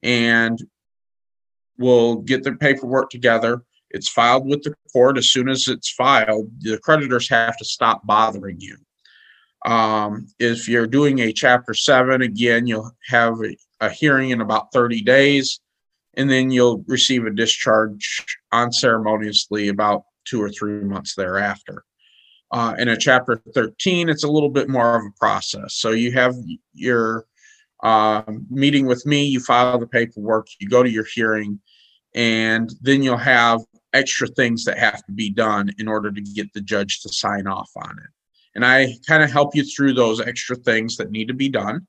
and 0.04 0.60
we'll 1.78 2.18
get 2.18 2.44
the 2.44 2.54
paperwork 2.54 3.10
together. 3.10 3.64
It's 3.96 4.10
filed 4.10 4.46
with 4.46 4.62
the 4.62 4.76
court. 4.92 5.18
As 5.18 5.32
soon 5.32 5.48
as 5.48 5.70
it's 5.70 5.90
filed, 5.90 6.52
the 6.60 6.78
creditors 6.80 7.30
have 7.30 7.56
to 7.58 7.66
stop 7.66 8.06
bothering 8.06 8.60
you. 8.60 8.76
Um, 9.66 10.28
if 10.38 10.68
you're 10.68 10.86
doing 10.86 11.20
a 11.20 11.32
Chapter 11.32 11.74
7, 11.74 12.22
again, 12.22 12.68
you'll 12.68 12.92
have 13.08 13.40
a, 13.42 13.56
a 13.80 13.90
hearing 13.90 14.32
in 14.32 14.42
about 14.42 14.74
30 14.74 15.02
days, 15.02 15.62
and 16.16 16.30
then 16.30 16.52
you'll 16.52 16.84
receive 16.88 17.26
a 17.26 17.32
discharge 17.32 18.26
unceremoniously 18.52 19.70
about 19.70 20.04
two 20.26 20.42
or 20.42 20.50
three 20.50 20.84
months 20.84 21.16
thereafter. 21.16 21.86
Uh, 22.52 22.76
in 22.78 22.90
a 22.90 22.98
Chapter 22.98 23.42
13, 23.54 24.10
it's 24.10 24.26
a 24.26 24.30
little 24.30 24.50
bit 24.50 24.68
more 24.68 24.98
of 24.98 25.06
a 25.06 25.18
process. 25.18 25.76
So 25.76 25.92
you 25.92 26.12
have 26.12 26.36
your 26.74 27.26
uh, 27.82 28.24
meeting 28.50 28.88
with 28.88 29.06
me, 29.06 29.24
you 29.24 29.40
file 29.40 29.80
the 29.80 29.88
paperwork, 29.88 30.48
you 30.60 30.68
go 30.68 30.84
to 30.84 30.90
your 30.90 31.06
hearing, 31.06 31.62
and 32.14 32.70
then 32.82 33.02
you'll 33.02 33.18
have 33.18 33.62
extra 33.96 34.28
things 34.28 34.66
that 34.66 34.78
have 34.78 35.04
to 35.06 35.12
be 35.12 35.30
done 35.30 35.72
in 35.80 35.88
order 35.88 36.12
to 36.12 36.22
get 36.22 36.52
the 36.54 36.62
judge 36.62 37.02
to 37.02 37.10
sign 37.10 37.48
off 37.48 37.72
on 37.76 37.98
it. 37.98 38.10
And 38.54 38.66
I 38.66 38.96
kind 39.08 39.24
of 39.24 39.32
help 39.32 39.56
you 39.56 39.64
through 39.64 39.94
those 39.94 40.22
extra 40.22 40.56
things 40.56 40.98
that 40.98 41.12
need 41.12 41.28
to 41.28 41.34
be 41.34 41.50
done. 41.50 41.88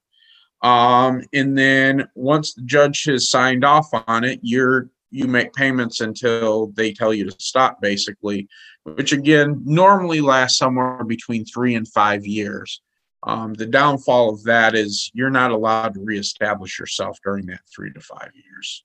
Um, 0.63 1.21
and 1.33 1.57
then 1.57 2.09
once 2.15 2.53
the 2.53 2.63
judge 2.63 3.03
has 3.03 3.29
signed 3.29 3.63
off 3.63 3.89
on 4.07 4.23
it, 4.23 4.39
you're 4.41 4.89
you 5.09 5.25
make 5.25 5.53
payments 5.53 6.01
until 6.01 6.67
they 6.75 6.91
tell 6.91 7.13
you 7.13 7.23
to 7.23 7.35
stop, 7.39 7.79
basically, 7.81 8.47
which 8.83 9.13
again 9.13 9.61
normally 9.63 10.19
lasts 10.19 10.57
somewhere 10.57 11.03
between 11.05 11.45
three 11.45 11.75
and 11.75 11.87
five 11.87 12.25
years. 12.25 12.81
Um, 13.23 13.53
the 13.53 13.65
downfall 13.65 14.33
of 14.33 14.43
that 14.43 14.75
is 14.75 15.09
you're 15.13 15.29
not 15.29 15.51
allowed 15.51 15.93
to 15.93 16.01
reestablish 16.01 16.77
yourself 16.77 17.17
during 17.23 17.45
that 17.47 17.61
three 17.73 17.91
to 17.93 18.01
five 18.01 18.31
years 18.33 18.83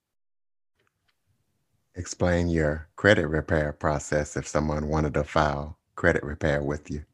explain 1.95 2.49
your 2.49 2.89
credit 2.97 3.27
repair 3.27 3.73
process 3.73 4.37
if 4.37 4.47
someone 4.47 4.89
wanted 4.89 5.15
to 5.15 5.25
file 5.25 5.79
credit 5.95 6.23
repair 6.23 6.63
with 6.63 6.91
you? 6.91 7.05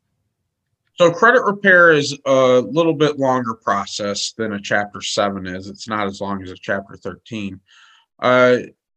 So 0.94 1.10
credit 1.12 1.44
repair 1.44 1.92
is 1.92 2.18
a 2.26 2.60
little 2.60 2.94
bit 2.94 3.18
longer 3.18 3.54
process 3.54 4.32
than 4.32 4.54
a 4.54 4.60
chapter 4.60 5.00
7 5.00 5.46
is. 5.46 5.68
It's 5.68 5.88
not 5.88 6.06
as 6.06 6.20
long 6.20 6.42
as 6.42 6.50
a 6.50 6.56
chapter 6.56 6.96
13. 6.96 7.60
Uh, 8.18 8.56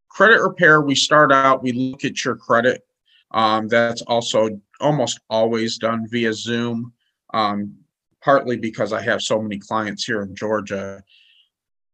credit 0.10 0.42
repair, 0.42 0.82
we 0.82 0.96
start 0.96 1.32
out, 1.32 1.62
we 1.62 1.72
look 1.72 2.04
at 2.04 2.26
your 2.26 2.36
credit. 2.36 2.84
Um, 3.30 3.68
that's 3.68 4.02
also 4.02 4.60
almost 4.80 5.20
always 5.30 5.78
done 5.78 6.08
via 6.10 6.34
Zoom, 6.34 6.92
um, 7.36 7.76
partly 8.22 8.58
because 8.58 8.94
I 8.94 9.02
have 9.02 9.22
so 9.22 9.40
many 9.40 9.60
clients 9.60 10.04
here 10.04 10.24
in 10.24 10.36
Georgia 10.36 11.04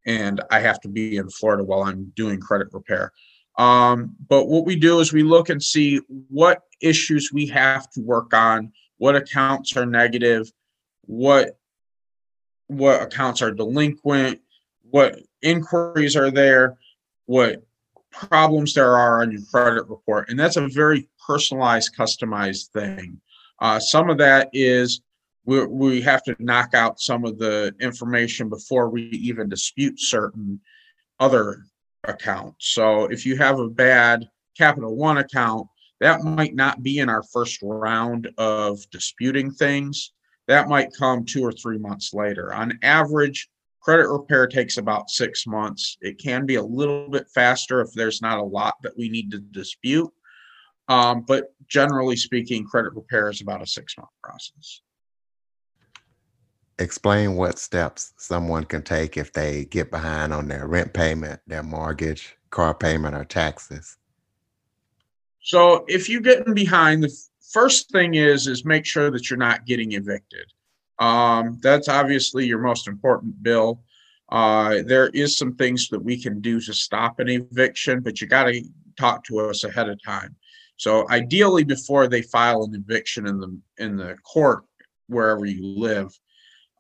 and 0.06 0.42
I 0.50 0.60
have 0.62 0.80
to 0.82 0.88
be 0.88 1.18
in 1.18 1.30
Florida 1.30 1.64
while 1.64 1.84
I'm 1.84 2.14
doing 2.16 2.40
credit 2.40 2.70
repair. 2.72 3.12
Um, 3.58 4.16
but 4.28 4.48
what 4.48 4.66
we 4.66 4.76
do 4.76 5.00
is 5.00 5.12
we 5.12 5.24
look 5.24 5.50
and 5.50 5.62
see 5.62 6.00
what 6.30 6.64
issues 6.82 7.32
we 7.34 7.48
have 7.48 7.90
to 7.92 8.02
work 8.02 8.34
on, 8.34 8.72
what 8.98 9.16
accounts 9.16 9.76
are 9.76 9.86
negative, 9.86 10.52
what 11.02 11.58
what 12.68 13.02
accounts 13.02 13.42
are 13.42 13.52
delinquent, 13.52 14.42
what 14.90 15.20
inquiries 15.42 16.16
are 16.18 16.30
there, 16.30 16.78
what 17.26 17.64
problems 18.12 18.74
there 18.74 18.98
are 18.98 19.22
on 19.22 19.32
your 19.32 19.42
credit 19.50 19.88
report. 19.88 20.30
And 20.30 20.38
that's 20.40 20.58
a 20.58 20.68
very 20.68 21.08
personalized, 21.26 21.96
customized 21.98 22.70
thing. 22.70 23.22
Uh, 23.60 23.80
some 23.80 24.10
of 24.10 24.18
that 24.18 24.50
is 24.54 25.02
we, 25.46 25.66
we 25.66 26.02
have 26.02 26.24
to 26.24 26.36
knock 26.40 26.74
out 26.74 27.00
some 27.00 27.26
of 27.26 27.38
the 27.38 27.74
information 27.80 28.50
before 28.50 28.90
we 28.90 29.04
even 29.04 29.50
dispute 29.50 30.00
certain 30.00 30.60
other 31.20 31.64
accounts. 32.08 32.74
So 32.74 33.06
if 33.06 33.26
you 33.26 33.38
have 33.38 33.60
a 33.60 33.70
bad 33.70 34.28
Capital 34.58 34.96
One 34.96 35.18
account, 35.18 35.68
that 36.00 36.24
might 36.24 36.56
not 36.56 36.84
be 36.84 37.00
in 37.00 37.10
our 37.10 37.24
first 37.24 37.60
round 37.62 38.30
of 38.38 38.80
disputing 38.92 39.52
things. 39.52 40.14
That 40.48 40.70
might 40.70 40.94
come 40.94 41.26
two 41.26 41.44
or 41.44 41.52
three 41.52 41.78
months 41.78 42.14
later. 42.14 42.54
On 42.54 42.78
average, 42.84 43.50
credit 43.82 44.08
repair 44.08 44.48
takes 44.48 44.78
about 44.78 45.10
six 45.10 45.48
months. 45.48 45.98
It 46.02 46.20
can 46.20 46.46
be 46.46 46.56
a 46.56 46.64
little 46.64 47.10
bit 47.10 47.28
faster 47.34 47.82
if 47.82 47.92
there's 47.94 48.22
not 48.22 48.40
a 48.40 48.44
lot 48.44 48.76
that 48.84 48.98
we 48.98 49.10
need 49.10 49.32
to 49.32 49.40
dispute. 49.40 50.12
Um, 50.90 51.26
but 51.28 51.54
generally 51.68 52.16
speaking, 52.16 52.66
credit 52.66 52.94
repair 52.94 53.30
is 53.30 53.42
about 53.42 53.62
a 53.62 53.68
six 53.68 53.98
month 53.98 54.10
process. 54.24 54.82
Explain 56.80 57.36
what 57.36 57.58
steps 57.58 58.14
someone 58.18 58.64
can 58.64 58.84
take 58.84 59.18
if 59.18 59.34
they 59.34 59.66
get 59.66 59.90
behind 59.90 60.32
on 60.32 60.48
their 60.48 60.68
rent 60.68 60.94
payment, 60.94 61.42
their 61.48 61.64
mortgage, 61.64 62.38
car 62.52 62.74
payment, 62.74 63.16
or 63.16 63.26
taxes. 63.26 63.98
So 65.42 65.86
if 65.88 66.08
you're 66.10 66.22
getting 66.22 66.54
behind, 66.54 67.04
the 67.04 67.18
first 67.52 67.90
thing 67.92 68.16
is 68.16 68.48
is 68.48 68.66
make 68.66 68.86
sure 68.86 69.10
that 69.10 69.30
you're 69.30 69.40
not 69.40 69.66
getting 69.66 69.94
evicted. 69.94 70.52
Um, 71.00 71.60
that's 71.62 71.88
obviously 71.88 72.46
your 72.46 72.60
most 72.60 72.88
important 72.88 73.42
bill. 73.42 73.82
Uh, 74.30 74.84
there 74.86 75.08
is 75.10 75.38
some 75.38 75.56
things 75.56 75.88
that 75.90 76.04
we 76.04 76.22
can 76.22 76.42
do 76.42 76.60
to 76.60 76.74
stop 76.74 77.20
an 77.20 77.30
eviction, 77.30 78.02
but 78.02 78.20
you 78.20 78.28
got 78.28 78.44
to 78.44 78.62
talk 78.98 79.24
to 79.24 79.40
us 79.40 79.64
ahead 79.64 79.90
of 79.90 80.04
time. 80.04 80.36
So 80.76 81.10
ideally, 81.10 81.64
before 81.64 82.08
they 82.08 82.22
file 82.22 82.64
an 82.64 82.76
eviction 82.76 83.26
in 83.26 83.40
the 83.40 83.60
in 83.78 83.96
the 83.96 84.16
court 84.24 84.66
wherever 85.08 85.46
you 85.46 85.66
live, 85.66 86.18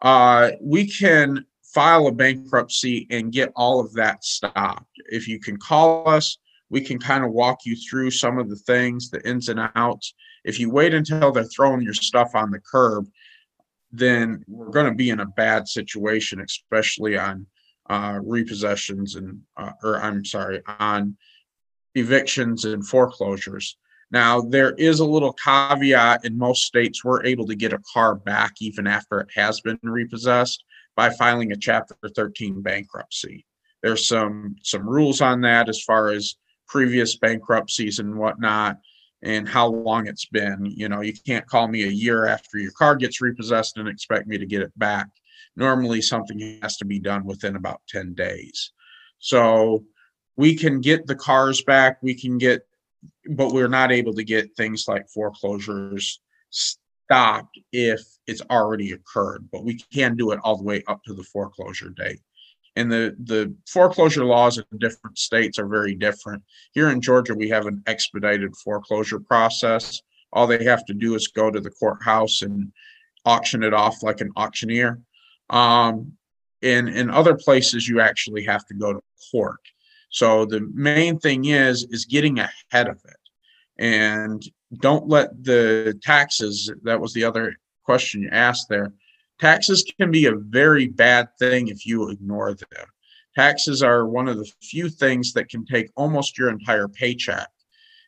uh, 0.01 0.51
we 0.62 0.88
can 0.88 1.46
file 1.63 2.08
a 2.08 2.12
bankruptcy 2.12 3.08
and 3.10 3.32
get 3.32 3.51
all 3.56 3.80
of 3.80 3.94
that 3.94 4.24
stopped. 4.24 4.89
If 5.12 5.27
you 5.27 5.39
can 5.39 5.58
call 5.58 6.08
us, 6.08 6.38
we 6.70 6.82
can 6.82 7.00
kind 7.00 7.24
of 7.24 7.32
walk 7.32 7.66
you 7.66 7.75
through 7.75 8.12
some 8.12 8.38
of 8.38 8.50
the 8.50 8.56
things, 8.56 9.10
the 9.10 9.25
ins 9.27 9.50
and 9.50 9.60
outs. 9.75 10.13
If 10.44 10.60
you 10.60 10.70
wait 10.70 10.94
until 10.94 11.32
they're 11.32 11.44
throwing 11.46 11.82
your 11.82 11.94
stuff 11.94 12.36
on 12.36 12.51
the 12.51 12.60
curb, 12.60 13.08
then 13.92 14.44
we're 14.48 14.70
going 14.70 14.86
to 14.86 14.96
be 14.96 15.10
in 15.10 15.20
a 15.20 15.25
bad 15.25 15.68
situation, 15.68 16.42
especially 16.42 17.18
on 17.18 17.46
uh, 17.89 18.13
repossessions 18.13 19.16
and, 19.16 19.42
uh, 19.56 19.72
or 19.84 20.01
I'm 20.01 20.25
sorry, 20.25 20.62
on 20.80 21.16
evictions 21.96 22.66
and 22.66 22.86
foreclosures. 22.86 23.77
Now, 24.10 24.42
there 24.42 24.72
is 24.74 25.00
a 25.00 25.06
little 25.06 25.34
caveat 25.34 26.24
in 26.24 26.38
most 26.38 26.64
states, 26.64 27.04
we're 27.04 27.26
able 27.26 27.46
to 27.48 27.56
get 27.56 27.74
a 27.74 27.82
car 27.94 28.16
back 28.16 28.54
even 28.62 28.88
after 28.88 29.20
it 29.20 29.30
has 29.36 29.60
been 29.62 29.80
repossessed 29.84 30.64
by 30.96 31.10
filing 31.10 31.52
a 31.52 31.58
Chapter 31.58 31.96
13 32.16 32.62
bankruptcy. 32.62 33.46
There's 33.84 34.08
some 34.08 34.56
some 34.64 34.88
rules 34.88 35.22
on 35.22 35.42
that 35.42 35.70
as 35.70 35.82
far 35.84 36.10
as 36.10 36.36
previous 36.67 37.17
bankruptcies 37.17 38.00
and 38.00 38.17
whatnot 38.17 38.80
and 39.22 39.48
how 39.48 39.67
long 39.67 40.08
it's 40.08 40.26
been. 40.26 40.65
You 40.65 40.89
know, 40.89 41.02
you 41.02 41.13
can't 41.13 41.48
call 41.48 41.67
me 41.67 41.84
a 41.84 41.88
year 41.88 42.28
after 42.28 42.58
your 42.58 42.72
car 42.72 42.96
gets 42.96 43.22
repossessed 43.22 43.78
and 43.78 43.88
expect 43.88 44.28
me 44.28 44.38
to 44.38 44.46
get 44.46 44.62
it 44.62 44.78
back. 44.78 45.08
Normally, 45.56 46.02
something 46.02 46.60
has 46.62 46.78
to 46.78 46.86
be 46.86 47.00
done 47.00 47.26
within 47.26 47.56
about 47.56 47.82
10 47.89 48.13
days. 48.13 48.72
So 49.20 49.86
we 50.36 50.56
can 50.56 50.82
get 50.82 51.08
the 51.08 51.15
cars 51.15 51.63
back, 51.63 51.98
we 52.04 52.13
can 52.13 52.38
get, 52.38 52.67
but 53.32 53.54
we're 53.54 53.68
not 53.68 53.92
able 53.92 54.14
to 54.14 54.24
get 54.24 54.56
things 54.56 54.86
like 54.88 55.10
foreclosures 55.10 56.20
stopped 56.50 57.60
if 57.72 58.02
it's 58.26 58.42
already 58.50 58.92
occurred, 58.92 59.48
but 59.52 59.64
we 59.64 59.80
can 59.94 60.16
do 60.16 60.32
it 60.32 60.40
all 60.44 60.58
the 60.58 60.64
way 60.64 60.84
up 60.88 61.04
to 61.04 61.14
the 61.14 61.24
foreclosure 61.24 61.90
date 61.90 62.22
and 62.78 62.92
the 62.92 63.16
the 63.24 63.54
foreclosure 63.68 64.24
laws 64.24 64.60
in 64.60 64.78
different 64.78 65.18
states 65.18 65.58
are 65.58 65.68
very 65.68 65.96
different. 65.96 66.44
Here 66.74 66.90
in 66.90 67.02
Georgia, 67.02 67.34
we 67.34 67.50
have 67.50 67.66
an 67.66 67.82
expedited 67.88 68.56
foreclosure 68.56 69.20
process. 69.20 70.02
All 70.32 70.46
they 70.46 70.64
have 70.64 70.86
to 70.86 70.94
do 70.94 71.16
is 71.16 71.28
go 71.28 71.50
to 71.50 71.60
the 71.60 71.72
courthouse 71.72 72.44
and 72.44 72.72
auction 73.26 73.64
it 73.64 73.74
off 73.74 74.04
like 74.04 74.22
an 74.22 74.32
auctioneer. 74.38 75.02
Um, 75.50 76.14
in 76.62 76.88
in 76.88 77.10
other 77.10 77.36
places, 77.36 77.88
you 77.88 78.00
actually 78.00 78.44
have 78.44 78.66
to 78.68 78.76
go 78.76 78.94
to 78.94 79.02
court. 79.32 79.60
So 80.10 80.46
the 80.46 80.62
main 80.74 81.20
thing 81.20 81.46
is 81.46 81.86
is 81.91 82.06
getting 82.06 82.39
ahead 82.39 82.88
of 82.88 83.00
it, 83.06 83.20
and 83.78 84.43
don't 84.80 85.08
let 85.08 85.43
the 85.43 86.00
taxes. 86.02 86.72
That 86.84 87.02
was 87.02 87.13
the 87.13 87.24
other 87.24 87.56
question 87.84 88.22
you 88.22 88.30
asked 88.32 88.67
there 88.70 88.93
Taxes 89.39 89.86
can 90.00 90.10
be 90.10 90.26
a 90.26 90.36
very 90.36 90.88
bad 90.88 91.30
thing 91.38 91.67
if 91.67 91.86
you 91.86 92.10
ignore 92.10 92.56
them. 92.56 92.86
Taxes 93.36 93.84
are 93.84 94.08
one 94.08 94.28
of 94.28 94.38
the 94.38 94.52
few 94.63 94.89
things 94.89 95.34
that 95.34 95.50
can 95.50 95.63
take 95.63 95.91
almost 95.96 96.38
your 96.38 96.50
entire 96.50 96.88
paycheck. 96.88 97.50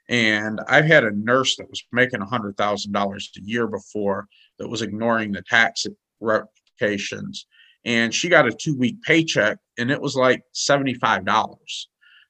And 0.07 0.59
I've 0.67 0.85
had 0.85 1.03
a 1.03 1.11
nurse 1.11 1.55
that 1.57 1.69
was 1.69 1.83
making 1.91 2.21
$100,000 2.21 3.37
a 3.37 3.41
year 3.43 3.67
before 3.67 4.27
that 4.57 4.67
was 4.67 4.81
ignoring 4.81 5.31
the 5.31 5.43
tax 5.43 5.85
replications. 6.19 7.45
And 7.85 8.13
she 8.13 8.29
got 8.29 8.47
a 8.47 8.51
two 8.51 8.75
week 8.75 9.01
paycheck 9.01 9.57
and 9.77 9.89
it 9.89 10.01
was 10.01 10.15
like 10.15 10.43
$75. 10.53 11.57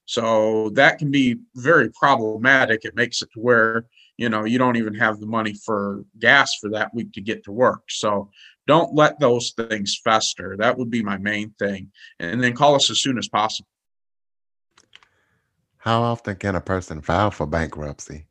So 0.06 0.70
that 0.70 0.98
can 0.98 1.10
be 1.10 1.36
very 1.54 1.90
problematic. 1.90 2.84
It 2.84 2.96
makes 2.96 3.22
it 3.22 3.28
to 3.34 3.40
where, 3.40 3.86
you 4.16 4.28
know, 4.28 4.44
you 4.44 4.58
don't 4.58 4.76
even 4.76 4.94
have 4.94 5.20
the 5.20 5.26
money 5.26 5.54
for 5.54 6.04
gas 6.18 6.56
for 6.60 6.70
that 6.70 6.92
week 6.94 7.12
to 7.12 7.20
get 7.20 7.44
to 7.44 7.52
work. 7.52 7.82
So 7.88 8.30
don't 8.66 8.94
let 8.94 9.18
those 9.18 9.50
things 9.50 10.00
fester. 10.02 10.56
That 10.56 10.78
would 10.78 10.90
be 10.90 11.02
my 11.02 11.18
main 11.18 11.50
thing. 11.58 11.90
And 12.18 12.42
then 12.42 12.54
call 12.54 12.74
us 12.74 12.90
as 12.90 13.00
soon 13.00 13.18
as 13.18 13.28
possible. 13.28 13.68
How 15.78 16.02
often 16.02 16.36
can 16.36 16.54
a 16.56 16.60
person 16.60 17.00
file 17.00 17.30
for 17.30 17.46
bankruptcy? 17.46 18.26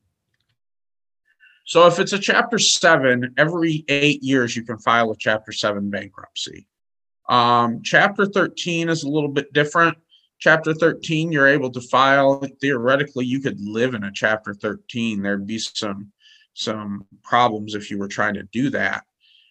So, 1.66 1.88
if 1.88 2.00
it's 2.00 2.14
a 2.14 2.20
Chapter 2.20 2.60
7, 2.60 3.34
every 3.38 3.86
eight 3.90 4.24
years 4.24 4.56
you 4.56 4.64
can 4.64 4.78
file 4.78 5.12
a 5.12 5.16
Chapter 5.18 5.52
7 5.52 5.90
bankruptcy. 5.90 6.68
Um, 7.30 7.82
chapter 7.84 8.26
13 8.26 8.90
is 8.90 9.04
a 9.04 9.10
little 9.10 9.30
bit 9.30 9.54
different. 9.54 9.98
Chapter 10.40 10.74
13, 10.74 11.32
you're 11.32 11.48
able 11.48 11.70
to 11.72 11.82
file. 11.82 12.42
Theoretically, 12.60 13.26
you 13.26 13.40
could 13.40 13.60
live 13.62 13.94
in 13.94 14.04
a 14.04 14.12
Chapter 14.12 14.54
13. 14.54 15.22
There'd 15.22 15.48
be 15.48 15.60
some 15.60 16.12
some 16.56 17.06
problems 17.24 17.76
if 17.76 17.90
you 17.90 17.98
were 17.98 18.08
trying 18.08 18.34
to 18.34 18.44
do 18.52 18.70
that. 18.72 19.04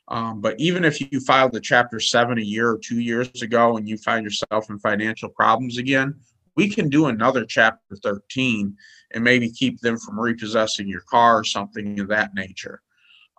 Um, 0.08 0.40
but 0.40 0.58
even 0.58 0.84
if 0.84 1.00
you 1.00 1.20
filed 1.20 1.54
a 1.54 1.60
Chapter 1.60 2.00
7 2.00 2.38
a 2.38 2.42
year 2.42 2.70
or 2.70 2.78
two 2.78 2.98
years 2.98 3.42
ago 3.42 3.76
and 3.76 3.88
you 3.88 3.96
find 3.96 4.24
yourself 4.24 4.68
in 4.68 4.78
financial 4.78 5.28
problems 5.28 5.78
again, 5.78 6.14
we 6.56 6.68
can 6.68 6.88
do 6.88 7.06
another 7.06 7.44
Chapter 7.44 7.96
13 8.02 8.76
and 9.12 9.24
maybe 9.24 9.50
keep 9.50 9.80
them 9.80 9.96
from 9.98 10.18
repossessing 10.18 10.88
your 10.88 11.02
car 11.02 11.38
or 11.38 11.44
something 11.44 12.00
of 12.00 12.08
that 12.08 12.34
nature. 12.34 12.82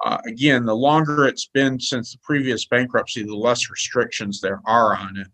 Uh, 0.03 0.17
again, 0.25 0.65
the 0.65 0.75
longer 0.75 1.25
it's 1.25 1.47
been 1.47 1.79
since 1.79 2.13
the 2.13 2.19
previous 2.23 2.65
bankruptcy, 2.65 3.23
the 3.23 3.35
less 3.35 3.69
restrictions 3.69 4.39
there 4.39 4.61
are 4.65 4.95
on 4.95 5.17
it. 5.17 5.27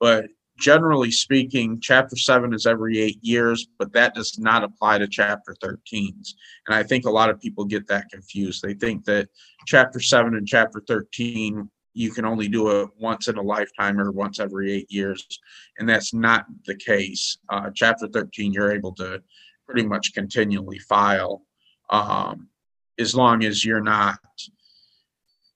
But 0.00 0.26
generally 0.58 1.10
speaking, 1.10 1.80
Chapter 1.80 2.16
7 2.16 2.54
is 2.54 2.66
every 2.66 2.98
eight 2.98 3.18
years, 3.22 3.68
but 3.78 3.92
that 3.92 4.14
does 4.14 4.38
not 4.38 4.64
apply 4.64 4.98
to 4.98 5.06
Chapter 5.06 5.54
13s. 5.62 6.34
And 6.66 6.74
I 6.74 6.82
think 6.82 7.04
a 7.04 7.10
lot 7.10 7.30
of 7.30 7.40
people 7.40 7.64
get 7.64 7.86
that 7.88 8.10
confused. 8.10 8.62
They 8.62 8.74
think 8.74 9.04
that 9.04 9.28
Chapter 9.66 10.00
7 10.00 10.34
and 10.34 10.48
Chapter 10.48 10.82
13, 10.86 11.68
you 11.92 12.10
can 12.10 12.24
only 12.24 12.48
do 12.48 12.82
it 12.82 12.90
once 12.98 13.28
in 13.28 13.38
a 13.38 13.42
lifetime 13.42 13.98
or 13.98 14.12
once 14.12 14.38
every 14.38 14.72
eight 14.72 14.90
years. 14.90 15.26
And 15.78 15.88
that's 15.88 16.12
not 16.12 16.46
the 16.66 16.76
case. 16.76 17.38
Uh, 17.48 17.70
chapter 17.74 18.06
13, 18.06 18.52
you're 18.52 18.72
able 18.72 18.92
to 18.96 19.22
pretty 19.66 19.86
much 19.86 20.12
continually 20.12 20.78
file 20.78 21.42
um, 21.88 22.48
as 22.98 23.14
long 23.14 23.44
as 23.44 23.64
you're 23.64 23.80
not 23.80 24.18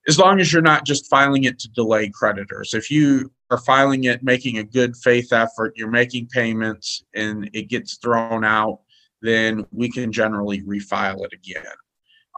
as 0.09 0.18
long 0.18 0.40
as 0.40 0.53
you're 0.53 0.62
not 0.62 0.85
just 0.85 1.09
filing 1.11 1.44
it 1.44 1.59
to 1.59 1.68
delay 1.70 2.09
creditors. 2.09 2.74
If 2.74 2.90
you 2.90 3.31
are 3.50 3.59
filing 3.59 4.05
it, 4.05 4.22
making 4.22 4.59
a 4.59 4.64
good 4.64 4.96
faith 4.96 5.33
effort, 5.33 5.74
you're 5.76 5.90
making 5.90 6.29
payments, 6.29 7.05
and 7.14 7.50
it 7.53 7.68
gets 7.68 7.98
thrown 7.98 8.42
out, 8.42 8.81
then 9.20 9.66
we 9.70 9.90
can 9.90 10.11
generally 10.11 10.62
refile 10.62 11.24
it 11.24 11.33
again. 11.33 11.64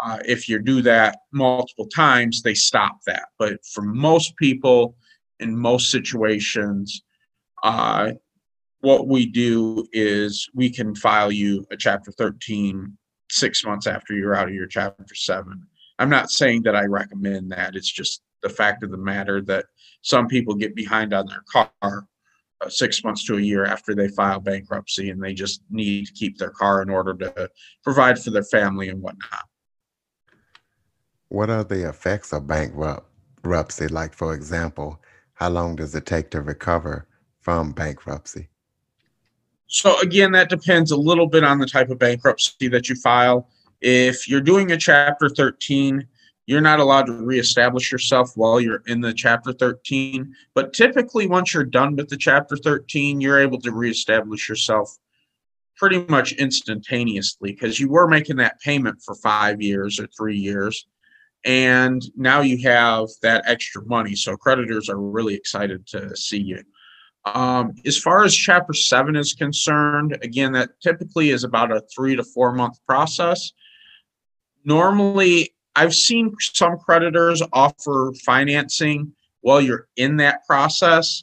Uh, 0.02 0.18
if 0.26 0.48
you 0.48 0.58
do 0.58 0.82
that 0.82 1.18
multiple 1.32 1.86
times, 1.86 2.42
they 2.42 2.54
stop 2.54 2.98
that. 3.06 3.28
But 3.38 3.64
for 3.64 3.82
most 3.82 4.36
people, 4.36 4.96
in 5.38 5.56
most 5.56 5.90
situations, 5.90 7.02
uh, 7.62 8.12
what 8.80 9.06
we 9.06 9.26
do 9.26 9.86
is 9.92 10.48
we 10.54 10.70
can 10.70 10.94
file 10.96 11.30
you 11.30 11.64
a 11.70 11.76
Chapter 11.76 12.10
13 12.10 12.98
six 13.32 13.64
months 13.64 13.86
after 13.86 14.14
you're 14.14 14.34
out 14.34 14.48
of 14.48 14.54
your 14.54 14.66
Chapter 14.66 15.14
7. 15.14 15.66
I'm 15.98 16.10
not 16.10 16.30
saying 16.30 16.62
that 16.62 16.76
I 16.76 16.84
recommend 16.84 17.50
that. 17.52 17.74
It's 17.74 17.90
just 17.90 18.22
the 18.42 18.48
fact 18.48 18.82
of 18.82 18.90
the 18.90 18.98
matter 18.98 19.40
that 19.42 19.66
some 20.02 20.28
people 20.28 20.54
get 20.54 20.74
behind 20.74 21.14
on 21.14 21.26
their 21.26 21.44
car 21.50 21.70
uh, 21.82 22.68
six 22.68 23.02
months 23.02 23.24
to 23.24 23.38
a 23.38 23.40
year 23.40 23.64
after 23.64 23.94
they 23.94 24.08
file 24.08 24.40
bankruptcy 24.40 25.10
and 25.10 25.22
they 25.22 25.32
just 25.32 25.62
need 25.70 26.06
to 26.06 26.12
keep 26.12 26.38
their 26.38 26.50
car 26.50 26.82
in 26.82 26.90
order 26.90 27.14
to 27.14 27.50
provide 27.82 28.18
for 28.18 28.30
their 28.30 28.44
family 28.44 28.88
and 28.88 29.00
whatnot. 29.00 29.44
What 31.28 31.48
are 31.48 31.64
the 31.64 31.88
effects 31.88 32.32
of 32.32 32.46
bankruptcy? 32.46 33.88
Like, 33.88 34.12
for 34.12 34.34
example, 34.34 35.00
how 35.34 35.48
long 35.48 35.76
does 35.76 35.94
it 35.94 36.04
take 36.04 36.30
to 36.32 36.42
recover 36.42 37.06
from 37.40 37.72
bankruptcy? 37.72 38.48
So, 39.72 39.98
again, 40.00 40.32
that 40.32 40.50
depends 40.50 40.90
a 40.90 40.96
little 40.96 41.26
bit 41.26 41.44
on 41.44 41.58
the 41.58 41.66
type 41.66 41.88
of 41.88 41.98
bankruptcy 41.98 42.68
that 42.68 42.90
you 42.90 42.94
file. 42.94 43.48
If 43.80 44.28
you're 44.28 44.42
doing 44.42 44.70
a 44.72 44.76
Chapter 44.76 45.30
13, 45.30 46.06
you're 46.44 46.60
not 46.60 46.78
allowed 46.78 47.06
to 47.06 47.14
reestablish 47.14 47.90
yourself 47.90 48.32
while 48.36 48.60
you're 48.60 48.82
in 48.86 49.00
the 49.00 49.14
Chapter 49.14 49.50
13. 49.50 50.34
But 50.54 50.74
typically, 50.74 51.26
once 51.26 51.54
you're 51.54 51.64
done 51.64 51.96
with 51.96 52.10
the 52.10 52.18
Chapter 52.18 52.54
13, 52.54 53.22
you're 53.22 53.40
able 53.40 53.58
to 53.60 53.72
reestablish 53.72 54.46
yourself 54.46 54.98
pretty 55.78 56.04
much 56.06 56.32
instantaneously 56.32 57.52
because 57.52 57.80
you 57.80 57.88
were 57.88 58.06
making 58.06 58.36
that 58.36 58.60
payment 58.60 59.00
for 59.02 59.14
five 59.14 59.62
years 59.62 59.98
or 59.98 60.06
three 60.08 60.36
years 60.36 60.86
and 61.44 62.02
now 62.16 62.40
you 62.40 62.62
have 62.68 63.08
that 63.22 63.44
extra 63.48 63.84
money. 63.86 64.14
So 64.14 64.36
creditors 64.36 64.88
are 64.88 64.98
really 64.98 65.34
excited 65.34 65.86
to 65.88 66.16
see 66.16 66.40
you. 66.40 66.62
Um, 67.24 67.74
as 67.86 67.98
far 67.98 68.24
as 68.24 68.34
Chapter 68.34 68.72
7 68.72 69.14
is 69.16 69.34
concerned, 69.34 70.18
again, 70.22 70.52
that 70.52 70.80
typically 70.80 71.30
is 71.30 71.44
about 71.44 71.70
a 71.70 71.82
three 71.94 72.16
to 72.16 72.24
four 72.24 72.52
month 72.52 72.78
process. 72.86 73.52
Normally, 74.64 75.54
I've 75.74 75.94
seen 75.94 76.34
some 76.40 76.78
creditors 76.78 77.42
offer 77.52 78.12
financing 78.24 79.12
while 79.40 79.60
you're 79.60 79.88
in 79.96 80.16
that 80.18 80.46
process. 80.46 81.22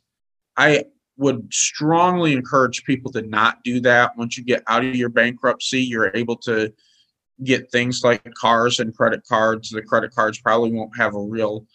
I 0.58 0.86
would 1.18 1.54
strongly 1.54 2.34
encourage 2.34 2.84
people 2.86 3.12
to 3.12 3.22
not 3.22 3.64
do 3.64 3.82
that. 3.82 4.18
Once 4.18 4.38
you 4.38 4.44
get 4.44 4.64
out 4.68 4.86
of 4.86 4.96
your 4.96 5.10
bankruptcy, 5.10 5.82
you're 5.82 6.12
able 6.16 6.38
to 6.38 6.74
get 7.44 7.72
things 7.72 8.02
like 8.04 8.24
cars 8.34 8.80
and 8.80 8.96
credit 8.96 9.24
cards. 9.28 9.70
The 9.70 9.82
credit 9.82 10.14
cards 10.14 10.40
probably 10.40 10.72
won't 10.72 10.98
have 10.98 11.16
a 11.16 11.22
real 11.22 11.66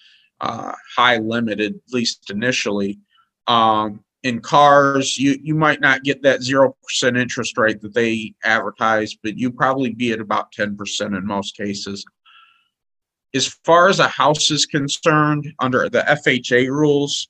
uh, 0.40 0.72
high 0.96 1.18
limit, 1.18 1.60
at 1.60 1.72
least 1.92 2.30
initially. 2.30 2.98
Um, 3.46 4.03
in 4.24 4.40
cars, 4.40 5.18
you 5.18 5.38
you 5.42 5.54
might 5.54 5.80
not 5.80 6.02
get 6.02 6.22
that 6.22 6.42
zero 6.42 6.74
percent 6.82 7.16
interest 7.16 7.56
rate 7.58 7.80
that 7.82 7.94
they 7.94 8.34
advertise, 8.42 9.14
but 9.14 9.38
you 9.38 9.52
probably 9.52 9.90
be 9.90 10.12
at 10.12 10.20
about 10.20 10.50
ten 10.50 10.76
percent 10.76 11.14
in 11.14 11.24
most 11.24 11.56
cases. 11.56 12.04
As 13.34 13.46
far 13.46 13.88
as 13.88 13.98
a 13.98 14.08
house 14.08 14.50
is 14.50 14.64
concerned, 14.64 15.52
under 15.60 15.88
the 15.88 16.00
FHA 16.00 16.68
rules, 16.68 17.28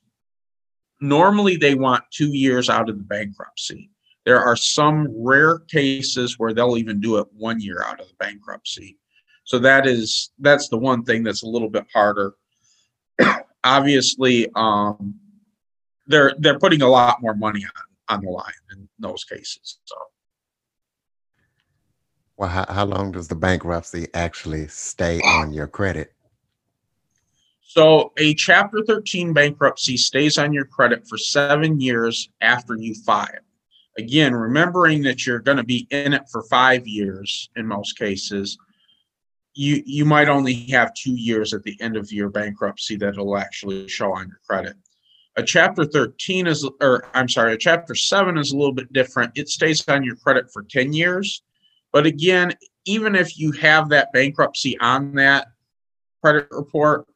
normally 1.01 1.57
they 1.57 1.75
want 1.75 2.03
two 2.11 2.29
years 2.29 2.69
out 2.69 2.89
of 2.89 2.97
the 2.97 3.03
bankruptcy. 3.03 3.89
There 4.23 4.39
are 4.39 4.55
some 4.55 5.07
rare 5.11 5.59
cases 5.59 6.39
where 6.39 6.53
they'll 6.53 6.77
even 6.77 7.01
do 7.01 7.17
it 7.17 7.27
one 7.33 7.59
year 7.59 7.83
out 7.85 7.99
of 7.99 8.07
the 8.07 8.13
bankruptcy. 8.19 8.97
So 9.43 9.59
that 9.59 9.85
is 9.85 10.31
that's 10.39 10.69
the 10.69 10.77
one 10.77 11.03
thing 11.03 11.23
that's 11.23 11.43
a 11.43 11.47
little 11.47 11.69
bit 11.69 11.85
harder. 11.93 12.35
Obviously, 13.65 14.47
um, 14.55 15.15
they're 16.07 16.33
they're 16.39 16.59
putting 16.59 16.81
a 16.81 16.87
lot 16.87 17.21
more 17.21 17.35
money 17.35 17.63
on 17.65 18.17
on 18.17 18.23
the 18.23 18.31
line 18.31 18.53
in 18.71 18.87
those 18.99 19.23
cases. 19.23 19.79
So. 19.85 19.95
Well, 22.37 22.49
how, 22.49 22.65
how 22.67 22.85
long 22.85 23.13
does 23.13 23.29
the 23.29 23.35
bankruptcy 23.35 24.07
actually 24.13 24.67
stay 24.67 25.21
on 25.21 25.53
your 25.53 25.67
credit? 25.67 26.13
So, 27.61 28.11
a 28.17 28.33
Chapter 28.33 28.83
13 28.85 29.31
bankruptcy 29.33 29.95
stays 29.95 30.37
on 30.37 30.51
your 30.51 30.65
credit 30.65 31.07
for 31.07 31.17
seven 31.17 31.79
years 31.79 32.29
after 32.41 32.75
you 32.75 32.93
file 32.93 33.29
again, 33.97 34.33
remembering 34.33 35.03
that 35.03 35.25
you're 35.25 35.39
going 35.39 35.57
to 35.57 35.63
be 35.63 35.87
in 35.89 36.13
it 36.13 36.23
for 36.29 36.43
five 36.43 36.87
years 36.87 37.49
in 37.55 37.65
most 37.65 37.97
cases, 37.97 38.57
you 39.53 39.81
you 39.85 40.03
might 40.03 40.27
only 40.27 40.53
have 40.65 40.93
two 40.93 41.15
years 41.15 41.53
at 41.53 41.63
the 41.63 41.79
end 41.81 41.95
of 41.95 42.11
your 42.11 42.29
bankruptcy 42.29 42.97
that'll 42.97 43.37
actually 43.37 43.87
show 43.87 44.13
on 44.13 44.27
your 44.27 44.39
credit. 44.47 44.75
A 45.37 45.43
chapter 45.43 45.83
13 45.83 46.47
is, 46.47 46.67
or 46.81 47.07
I'm 47.13 47.27
sorry, 47.27 47.53
a 47.53 47.57
chapter 47.57 47.93
7 47.93 48.37
is 48.37 48.51
a 48.51 48.57
little 48.57 48.73
bit 48.73 48.93
different. 48.93 49.33
It 49.35 49.49
stays 49.49 49.85
on 49.87 50.03
your 50.03 50.15
credit 50.15 50.51
for 50.51 50.63
10 50.63 50.93
years. 50.93 51.43
But 51.91 52.05
again, 52.05 52.53
even 52.85 53.15
if 53.15 53.37
you 53.37 53.51
have 53.53 53.89
that 53.89 54.13
bankruptcy 54.13 54.77
on 54.79 55.13
that 55.15 55.47
credit 56.21 56.47
report, 56.51 57.07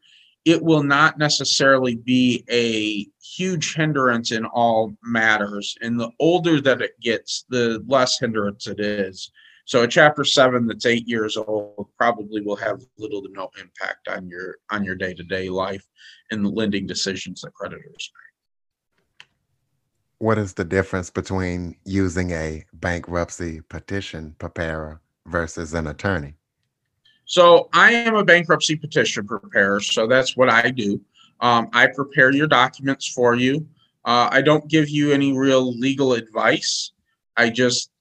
it 0.45 0.61
will 0.61 0.83
not 0.83 1.17
necessarily 1.17 1.95
be 1.95 2.43
a 2.49 3.07
huge 3.23 3.75
hindrance 3.75 4.31
in 4.31 4.45
all 4.45 4.93
matters. 5.03 5.77
And 5.81 5.99
the 5.99 6.11
older 6.19 6.59
that 6.61 6.81
it 6.81 6.99
gets, 6.99 7.45
the 7.49 7.83
less 7.87 8.19
hindrance 8.19 8.67
it 8.67 8.79
is. 8.79 9.31
So 9.69 9.83
a 9.83 9.87
chapter 9.87 10.23
seven 10.23 10.65
that's 10.65 10.87
eight 10.87 11.07
years 11.07 11.37
old 11.37 11.89
probably 11.95 12.41
will 12.41 12.55
have 12.55 12.81
little 12.97 13.21
to 13.21 13.29
no 13.31 13.51
impact 13.61 14.07
on 14.07 14.27
your 14.27 14.55
on 14.71 14.83
your 14.83 14.95
day-to-day 14.95 15.47
life 15.49 15.85
and 16.31 16.43
the 16.43 16.49
lending 16.49 16.87
decisions 16.87 17.41
that 17.41 17.53
creditors 17.53 18.11
make. 18.15 19.27
What 20.17 20.39
is 20.39 20.55
the 20.55 20.63
difference 20.63 21.11
between 21.11 21.75
using 21.85 22.31
a 22.31 22.65
bankruptcy 22.73 23.61
petition 23.61 24.35
preparer 24.39 25.01
versus 25.27 25.75
an 25.75 25.85
attorney? 25.85 26.33
So 27.25 27.69
I 27.71 27.91
am 27.91 28.15
a 28.15 28.25
bankruptcy 28.25 28.75
petition 28.75 29.27
preparer, 29.27 29.81
so 29.81 30.07
that's 30.07 30.35
what 30.35 30.49
I 30.49 30.71
do. 30.71 30.99
Um, 31.41 31.69
I 31.73 31.85
prepare 31.93 32.33
your 32.33 32.47
documents 32.47 33.07
for 33.07 33.35
you. 33.35 33.67
Uh, 34.03 34.29
I 34.31 34.41
don't 34.41 34.67
give 34.67 34.89
you 34.89 35.11
any 35.11 35.37
real 35.37 35.77
legal 35.77 36.13
advice. 36.13 36.91
I 37.37 37.51
just 37.51 37.91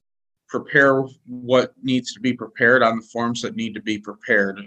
prepare 0.49 1.03
what 1.27 1.75
needs 1.83 2.15
to 2.15 2.21
be 2.21 2.33
prepared 2.33 2.83
on 2.83 2.97
the 2.97 3.07
forms 3.07 3.43
that 3.43 3.57
need 3.57 3.75
to 3.75 3.83
be 3.83 3.99
prepared. 3.99 4.61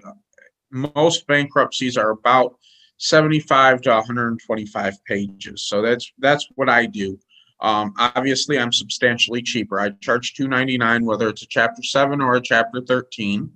Most 0.71 1.27
bankruptcies 1.27 1.97
are 1.97 2.11
about 2.11 2.55
75 2.97 3.81
to 3.81 3.89
125 3.89 5.05
pages. 5.05 5.63
So 5.63 5.81
that's 5.81 6.11
that's 6.19 6.47
what 6.55 6.69
I 6.69 6.85
do. 6.85 7.19
Um, 7.59 7.93
obviously, 7.99 8.57
I'm 8.57 8.73
substantially 8.73 9.41
cheaper. 9.41 9.79
I 9.79 9.89
charge 10.01 10.33
2.99 10.33 11.03
whether 11.03 11.29
it's 11.29 11.43
a 11.43 11.47
Chapter 11.47 11.83
7 11.83 12.21
or 12.21 12.35
a 12.35 12.41
Chapter 12.41 12.81
13 12.81 13.51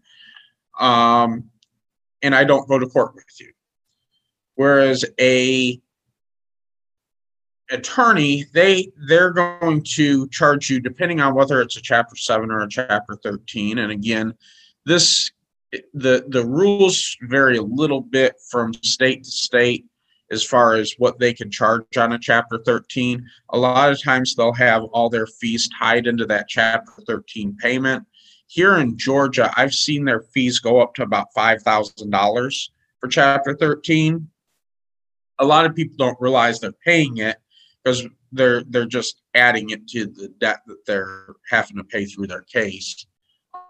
um, 0.79 1.49
and 2.21 2.35
I 2.35 2.43
don't 2.43 2.67
go 2.67 2.79
to 2.79 2.87
court 2.87 3.15
with 3.15 3.25
you. 3.39 3.51
Whereas 4.55 5.05
a 5.19 5.79
attorney, 7.71 8.45
they 8.53 8.91
they're 9.07 9.31
going 9.31 9.83
to 9.95 10.27
charge 10.29 10.69
you 10.69 10.79
depending 10.79 11.19
on 11.19 11.33
whether 11.33 11.61
it's 11.61 11.77
a 11.77 11.81
chapter 11.81 12.15
seven 12.15 12.51
or 12.51 12.61
a 12.61 12.69
chapter 12.69 13.15
13. 13.23 13.79
And 13.79 13.91
again, 13.91 14.33
this 14.85 15.31
the 15.93 16.25
the 16.29 16.45
rules 16.45 17.17
vary 17.23 17.57
a 17.57 17.63
little 17.63 18.01
bit 18.01 18.35
from 18.49 18.73
state 18.73 19.23
to 19.23 19.31
state 19.31 19.85
as 20.31 20.43
far 20.43 20.75
as 20.75 20.95
what 20.97 21.19
they 21.19 21.33
can 21.33 21.51
charge 21.51 21.97
on 21.97 22.13
a 22.13 22.17
chapter 22.17 22.57
13 22.65 23.23
a 23.49 23.57
lot 23.57 23.91
of 23.91 24.01
times 24.01 24.33
they'll 24.33 24.53
have 24.53 24.83
all 24.85 25.09
their 25.09 25.27
fees 25.27 25.69
tied 25.77 26.07
into 26.07 26.25
that 26.25 26.47
chapter 26.47 26.93
13 27.05 27.57
payment 27.61 28.03
here 28.47 28.77
in 28.77 28.97
Georgia, 28.97 29.51
I've 29.57 29.73
seen 29.73 30.05
their 30.05 30.21
fees 30.21 30.59
go 30.59 30.81
up 30.81 30.93
to 30.95 31.03
about 31.03 31.33
$5,000 31.35 32.69
for 32.99 33.07
Chapter 33.07 33.55
13. 33.55 34.29
A 35.39 35.45
lot 35.45 35.65
of 35.65 35.75
people 35.75 35.97
don't 35.97 36.21
realize 36.21 36.59
they're 36.59 36.71
paying 36.71 37.17
it 37.17 37.37
because 37.85 38.03
they're 38.31 38.63
they're 38.63 38.85
just 38.85 39.21
adding 39.35 39.69
it 39.69 39.87
to 39.87 40.07
the 40.07 40.29
debt 40.39 40.61
that 40.65 40.85
they're 40.87 41.35
having 41.49 41.77
to 41.77 41.83
pay 41.83 42.05
through 42.05 42.27
their 42.27 42.41
case. 42.41 43.05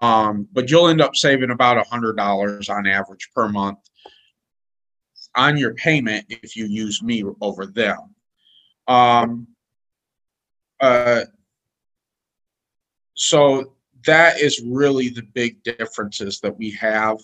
Um, 0.01 0.47
but 0.54 0.71
you'll 0.71 0.88
end 0.88 1.01
up 1.01 1.15
saving 1.15 1.51
about 1.51 1.78
a 1.78 1.84
hundred 1.84 2.15
dollars 2.15 2.69
on 2.69 2.88
average 2.88 3.30
per 3.36 3.49
month 3.49 3.80
on 5.36 5.58
your 5.58 5.73
payment 5.73 6.25
if 6.30 6.56
you 6.56 6.65
use 6.65 7.04
me 7.04 7.23
over 7.41 7.65
them. 7.65 8.15
Um, 8.88 9.47
uh, 10.80 11.21
so 13.15 13.73
that 14.06 14.39
is 14.39 14.62
really 14.65 15.10
the 15.10 15.23
big 15.23 15.62
differences 15.63 16.39
that 16.39 16.58
we 16.58 16.71
have. 16.71 17.17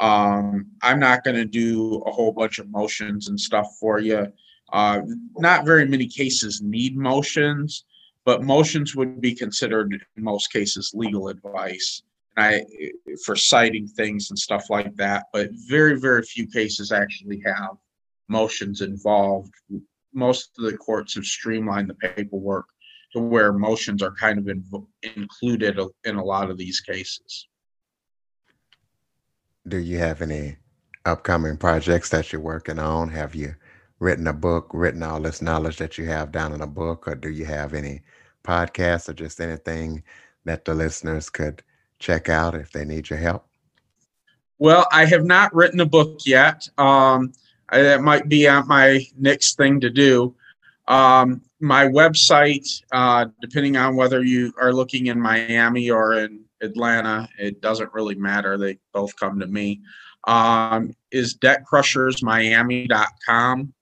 Um, 0.00 0.68
I'm 0.82 0.98
not 0.98 1.24
going 1.24 1.36
to 1.36 1.44
do 1.44 2.02
a 2.06 2.10
whole 2.10 2.32
bunch 2.32 2.58
of 2.58 2.70
motions 2.70 3.28
and 3.28 3.38
stuff 3.38 3.76
for 3.78 3.98
you. 3.98 4.32
Uh, 4.72 5.02
not 5.36 5.66
very 5.66 5.86
many 5.86 6.06
cases 6.06 6.62
need 6.62 6.96
motions, 6.96 7.84
but 8.24 8.42
motions 8.42 8.96
would 8.96 9.20
be 9.20 9.34
considered 9.34 9.92
in 9.92 10.24
most 10.24 10.52
cases 10.52 10.92
legal 10.94 11.28
advice. 11.28 12.02
And 12.36 12.46
I 12.46 12.64
for 13.24 13.36
citing 13.36 13.86
things 13.86 14.30
and 14.30 14.38
stuff 14.38 14.70
like 14.70 14.96
that, 14.96 15.26
but 15.32 15.50
very 15.68 16.00
very 16.00 16.22
few 16.22 16.46
cases 16.46 16.90
actually 16.90 17.42
have 17.44 17.76
motions 18.28 18.80
involved. 18.80 19.52
Most 20.14 20.50
of 20.58 20.64
the 20.64 20.76
courts 20.78 21.14
have 21.14 21.24
streamlined 21.24 21.90
the 21.90 21.94
paperwork 21.94 22.66
to 23.12 23.20
where 23.20 23.52
motions 23.52 24.02
are 24.02 24.14
kind 24.14 24.38
of 24.38 24.48
in, 24.48 24.64
included 25.16 25.78
in 26.04 26.16
a 26.16 26.24
lot 26.24 26.50
of 26.50 26.56
these 26.56 26.80
cases. 26.80 27.48
Do 29.68 29.76
you 29.76 29.98
have 29.98 30.22
any 30.22 30.56
upcoming 31.04 31.58
projects 31.58 32.08
that 32.08 32.32
you're 32.32 32.40
working 32.40 32.78
on? 32.78 33.10
Have 33.10 33.34
you 33.34 33.54
written 34.02 34.26
a 34.26 34.32
book, 34.32 34.70
written 34.74 35.04
all 35.04 35.20
this 35.20 35.40
knowledge 35.40 35.78
that 35.78 35.96
you 35.96 36.06
have 36.06 36.32
down 36.32 36.52
in 36.52 36.60
a 36.60 36.66
book, 36.66 37.06
or 37.06 37.14
do 37.14 37.30
you 37.30 37.44
have 37.44 37.72
any 37.72 38.02
podcasts 38.42 39.08
or 39.08 39.12
just 39.12 39.40
anything 39.40 40.02
that 40.44 40.64
the 40.64 40.74
listeners 40.74 41.30
could 41.30 41.62
check 42.00 42.28
out 42.28 42.56
if 42.56 42.72
they 42.72 42.84
need 42.84 43.08
your 43.08 43.20
help? 43.20 43.46
Well, 44.58 44.88
I 44.90 45.04
have 45.04 45.24
not 45.24 45.54
written 45.54 45.78
a 45.78 45.86
book 45.86 46.22
yet. 46.26 46.68
Um, 46.78 47.32
I, 47.68 47.82
that 47.82 48.02
might 48.02 48.28
be 48.28 48.48
my 48.66 49.06
next 49.16 49.56
thing 49.56 49.78
to 49.80 49.90
do. 49.90 50.34
Um, 50.88 51.42
my 51.60 51.86
website, 51.86 52.82
uh, 52.90 53.26
depending 53.40 53.76
on 53.76 53.94
whether 53.94 54.24
you 54.24 54.52
are 54.60 54.72
looking 54.72 55.06
in 55.06 55.20
Miami 55.20 55.90
or 55.90 56.14
in 56.14 56.40
Atlanta, 56.60 57.28
it 57.38 57.60
doesn't 57.60 57.94
really 57.94 58.16
matter. 58.16 58.58
They 58.58 58.78
both 58.92 59.14
come 59.14 59.38
to 59.38 59.46
me. 59.46 59.80
Um, 60.26 60.96
is 61.12 61.38
debtcrushersmiami.com. 61.38 63.74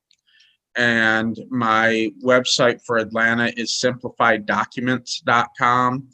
And 0.81 1.39
my 1.51 2.11
website 2.25 2.83
for 2.87 2.97
Atlanta 2.97 3.53
is 3.55 3.79
simplifieddocuments.com. 3.85 6.09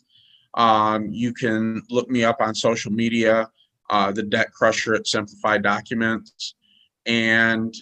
Um, 0.54 1.08
you 1.12 1.32
can 1.32 1.82
look 1.88 2.10
me 2.10 2.24
up 2.24 2.40
on 2.40 2.52
social 2.52 2.90
media, 2.90 3.48
uh, 3.90 4.10
the 4.10 4.24
Debt 4.24 4.52
Crusher 4.52 4.96
at 4.96 5.06
Simplified 5.06 5.62
Documents. 5.62 6.56
And 7.06 7.72